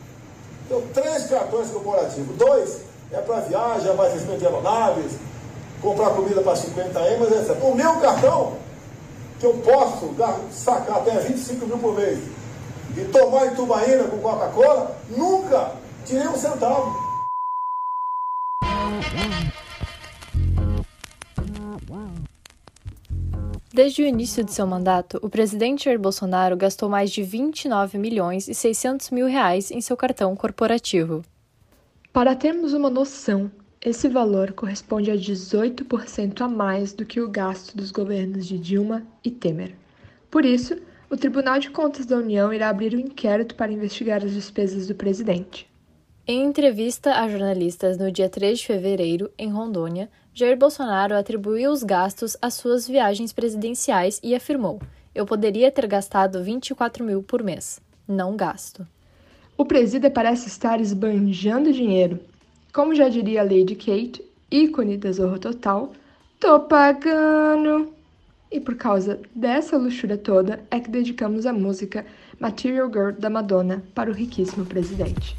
Tenho 0.69 0.83
três 0.93 1.27
cartões 1.27 1.71
corporativos. 1.71 2.37
Dois 2.37 2.81
é 3.11 3.21
para 3.21 3.41
viagem, 3.41 3.91
abastecimento 3.91 4.39
de 4.39 4.47
aeronaves, 4.47 5.13
comprar 5.81 6.11
comida 6.11 6.43
para 6.43 6.57
50 6.57 7.01
emas, 7.01 7.33
etc. 7.33 7.57
O 7.63 7.75
meu 7.75 7.97
cartão, 8.01 8.57
que 9.41 9.47
eu 9.47 9.55
posso 9.55 10.15
sacar 10.53 10.99
até 10.99 11.19
25 11.19 11.67
mil 11.67 11.79
por 11.79 11.95
mês 11.95 12.19
e 12.97 13.05
tomar 13.07 13.47
em 13.47 13.55
tubaína 13.55 14.05
com 14.05 14.19
Coca-Cola, 14.19 14.97
nunca 15.09 15.73
tirei 16.05 16.29
um 16.29 16.37
centavo. 16.37 17.09
Desde 23.73 24.03
o 24.03 24.07
início 24.07 24.43
de 24.43 24.53
seu 24.53 24.67
mandato, 24.67 25.19
o 25.23 25.29
presidente 25.29 25.85
Jair 25.85 25.99
Bolsonaro 25.99 26.57
gastou 26.57 26.89
mais 26.89 27.11
de 27.11 27.23
29 27.23 27.99
milhões 27.99 28.49
e 28.49 28.55
600 28.55 29.11
mil 29.11 29.27
reais 29.27 29.71
em 29.71 29.83
seu 29.83 29.95
cartão 29.95 30.35
corporativo. 30.35 31.23
Para 32.11 32.35
termos 32.35 32.73
uma 32.73 32.89
noção, 32.89 33.51
esse 33.79 34.09
valor 34.09 34.53
corresponde 34.53 35.11
a 35.11 35.15
18% 35.15 36.41
a 36.41 36.49
mais 36.49 36.95
do 36.95 37.05
que 37.05 37.21
o 37.21 37.29
gasto 37.29 37.77
dos 37.77 37.91
governos 37.91 38.47
de 38.47 38.59
Dilma 38.59 39.07
e 39.23 39.31
Temer. 39.31 39.75
Por 40.31 40.47
isso, 40.47 40.79
o 41.11 41.17
Tribunal 41.17 41.59
de 41.59 41.69
Contas 41.69 42.07
da 42.07 42.17
União 42.17 42.51
irá 42.51 42.71
abrir 42.71 42.95
um 42.97 42.99
inquérito 42.99 43.55
para 43.55 43.71
investigar 43.71 44.25
as 44.25 44.33
despesas 44.33 44.87
do 44.87 44.95
presidente. 44.95 45.69
Em 46.31 46.45
entrevista 46.45 47.15
a 47.15 47.27
jornalistas 47.27 47.97
no 47.97 48.13
dia 48.13 48.29
3 48.29 48.59
de 48.59 48.67
fevereiro, 48.67 49.31
em 49.39 49.49
Rondônia, 49.49 50.11
Jair 50.35 50.59
Bolsonaro 50.59 51.17
atribuiu 51.17 51.71
os 51.71 51.83
gastos 51.83 52.37
às 52.43 52.53
suas 52.53 52.87
viagens 52.87 53.33
presidenciais 53.33 54.21
e 54.23 54.35
afirmou: 54.35 54.79
Eu 55.15 55.25
poderia 55.25 55.73
ter 55.73 55.87
gastado 55.87 56.45
24 56.45 57.03
mil 57.03 57.23
por 57.23 57.43
mês. 57.43 57.81
Não 58.07 58.37
gasto. 58.37 58.87
O 59.57 59.65
presida 59.65 60.11
parece 60.11 60.49
estar 60.49 60.83
esbanjando 60.83 61.73
dinheiro. 61.73 62.21
Como 62.75 62.95
já 62.95 63.09
diria 63.09 63.43
Lady 63.43 63.75
Kate, 63.75 64.23
ícone 64.51 64.99
da 64.99 65.11
Zorro 65.11 65.39
Total, 65.39 65.91
tô 66.39 66.61
pagando. 66.61 67.91
E 68.53 68.61
por 68.61 68.75
causa 68.75 69.19
dessa 69.35 69.79
luxúria 69.79 70.19
toda 70.19 70.63
é 70.71 70.79
que 70.79 70.91
dedicamos 70.91 71.47
a 71.47 71.55
música 71.55 72.05
Material 72.39 72.89
Girl 72.89 73.13
da 73.13 73.31
Madonna 73.31 73.83
para 73.95 74.11
o 74.11 74.15
riquíssimo 74.15 74.67
presidente. 74.67 75.35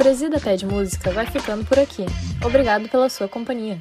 Presida 0.00 0.40
Pede 0.40 0.64
Música 0.64 1.10
vai 1.10 1.26
ficando 1.26 1.62
por 1.62 1.78
aqui. 1.78 2.06
Obrigado 2.42 2.88
pela 2.88 3.10
sua 3.10 3.28
companhia. 3.28 3.78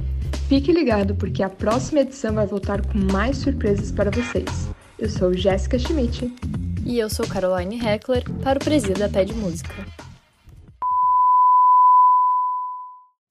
Fique 0.49 0.70
ligado 0.70 1.15
porque 1.15 1.41
a 1.41 1.49
próxima 1.49 2.01
edição 2.01 2.36
vai 2.36 2.45
voltar 2.45 2.86
com 2.86 2.97
mais 2.97 3.38
surpresas 3.38 3.89
para 3.89 4.11
vocês. 4.11 4.67
Eu 4.97 5.09
sou 5.09 5.34
Jéssica 5.34 5.80
Schmidt. 5.80 6.26
E 6.86 6.99
eu 6.99 7.09
sou 7.09 7.26
Caroline 7.26 7.80
Heckler 7.80 8.26
para 8.43 8.59
o 8.59 8.61
Presida 8.61 9.07
Pede 9.07 9.34
Música. 9.34 9.74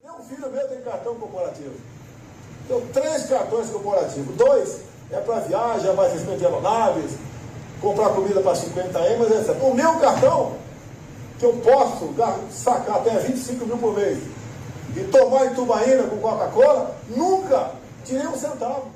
Meu 0.03 0.15
filho 0.23 0.51
meu 0.51 0.67
tem 0.67 0.81
cartão 0.81 1.13
corporativo. 1.13 1.75
Tenho 2.67 2.81
três 2.91 3.27
cartões 3.27 3.69
corporativos. 3.69 4.35
Dois 4.35 4.81
é 5.11 5.19
para 5.19 5.41
viagem, 5.41 5.91
abastecimento 5.91 6.39
de 6.39 6.45
aeronaves, 6.45 7.17
comprar 7.79 8.09
comida 8.15 8.41
para 8.41 8.55
50 8.55 8.99
emas, 8.99 9.29
etc. 9.29 9.61
O 9.61 9.75
meu 9.75 9.99
cartão, 9.99 10.55
que 11.39 11.45
eu 11.45 11.53
posso 11.53 12.13
sacar 12.51 12.97
até 12.97 13.17
25 13.19 13.65
mil 13.65 13.77
por 13.77 13.95
mês 13.95 14.19
e 14.95 15.03
tomar 15.05 15.45
em 15.45 15.53
tubaína 15.55 16.03
com 16.03 16.17
Coca-Cola, 16.17 16.97
nunca 17.15 17.71
tirei 18.03 18.27
um 18.27 18.35
centavo. 18.35 18.87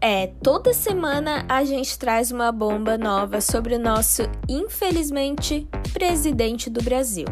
É, 0.00 0.28
toda 0.42 0.72
semana 0.72 1.44
a 1.48 1.64
gente 1.64 1.98
traz 1.98 2.30
uma 2.30 2.52
bomba 2.52 2.96
nova 2.96 3.40
sobre 3.40 3.74
o 3.74 3.78
nosso, 3.78 4.22
infelizmente, 4.48 5.66
presidente 5.92 6.70
do 6.70 6.82
Brasil. 6.82 7.26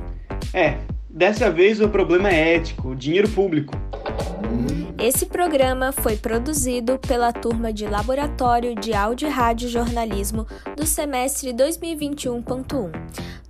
É, 0.53 0.79
dessa 1.09 1.51
vez 1.51 1.81
o 1.81 1.89
problema 1.89 2.31
é 2.31 2.57
ético, 2.57 2.95
dinheiro 2.95 3.29
público. 3.29 3.75
Esse 5.05 5.27
programa 5.27 5.93
foi 5.93 6.17
produzido 6.17 6.99
pela 6.99 7.31
turma 7.31 7.71
de 7.71 7.87
Laboratório 7.87 8.75
de 8.75 8.95
Áudio 8.95 9.29
e 9.29 9.31
Rádio 9.31 9.69
Jornalismo 9.69 10.47
do 10.75 10.87
semestre 10.87 11.53
2021.1. 11.53 12.91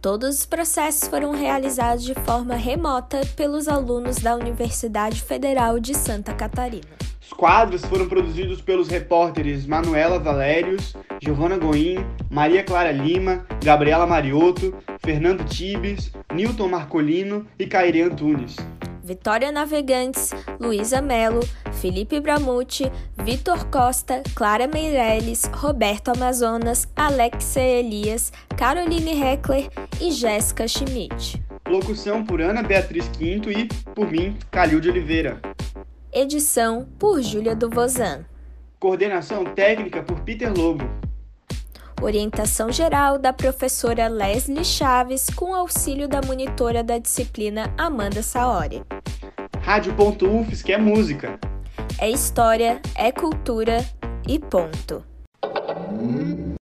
Todos 0.02 0.40
os 0.40 0.46
processos 0.46 1.08
foram 1.08 1.30
realizados 1.30 2.02
de 2.02 2.12
forma 2.12 2.56
remota 2.56 3.20
pelos 3.36 3.68
alunos 3.68 4.16
da 4.16 4.34
Universidade 4.34 5.22
Federal 5.22 5.78
de 5.78 5.94
Santa 5.94 6.34
Catarina. 6.34 6.88
Os 7.22 7.32
quadros 7.32 7.84
foram 7.84 8.08
produzidos 8.08 8.60
pelos 8.60 8.88
repórteres 8.88 9.64
Manuela 9.64 10.18
Valérios, 10.18 10.96
Giovana 11.22 11.56
Goim, 11.56 12.04
Maria 12.28 12.64
Clara 12.64 12.90
Lima, 12.90 13.46
Gabriela 13.62 14.08
Mariotto, 14.08 14.74
Fernando 14.98 15.44
Tibes, 15.44 16.10
Newton 16.34 16.66
Marcolino 16.66 17.46
e 17.56 17.64
Caire 17.64 18.02
Antunes. 18.02 18.56
Vitória 19.04 19.52
Navegantes, 19.52 20.30
Luísa 20.58 21.02
Melo, 21.02 21.40
Felipe 21.74 22.18
Bramucci, 22.20 22.90
Vitor 23.22 23.66
Costa, 23.66 24.22
Clara 24.34 24.66
Meirelles, 24.66 25.44
Roberto 25.52 26.08
Amazonas, 26.08 26.88
Alexia 26.96 27.60
Elias, 27.60 28.32
Caroline 28.56 29.22
Heckler 29.22 29.68
e 30.00 30.10
Jéssica 30.10 30.66
Schmidt. 30.66 31.38
Locução 31.68 32.24
por 32.24 32.40
Ana 32.40 32.62
Beatriz 32.62 33.06
Quinto 33.08 33.52
e, 33.52 33.68
por 33.94 34.10
mim, 34.10 34.38
Calil 34.50 34.80
de 34.80 34.88
Oliveira. 34.88 35.38
Edição 36.10 36.88
por 36.98 37.20
Júlia 37.20 37.54
do 37.54 37.68
Vozan. 37.68 38.24
Coordenação 38.80 39.44
técnica 39.44 40.02
por 40.02 40.20
Peter 40.20 40.50
Lobo. 40.50 40.88
Orientação 42.02 42.70
geral 42.70 43.18
da 43.18 43.32
professora 43.32 44.08
Leslie 44.08 44.64
Chaves 44.64 45.28
com 45.30 45.54
auxílio 45.54 46.08
da 46.08 46.20
monitora 46.20 46.82
da 46.82 46.98
disciplina 46.98 47.72
Amanda 47.78 48.22
Saori. 48.22 48.82
Rádio.UFS 49.62 50.62
que 50.62 50.72
é 50.72 50.78
música. 50.78 51.38
É 51.98 52.10
história, 52.10 52.80
é 52.94 53.10
cultura 53.10 53.84
e 54.28 54.38
ponto. 54.38 55.02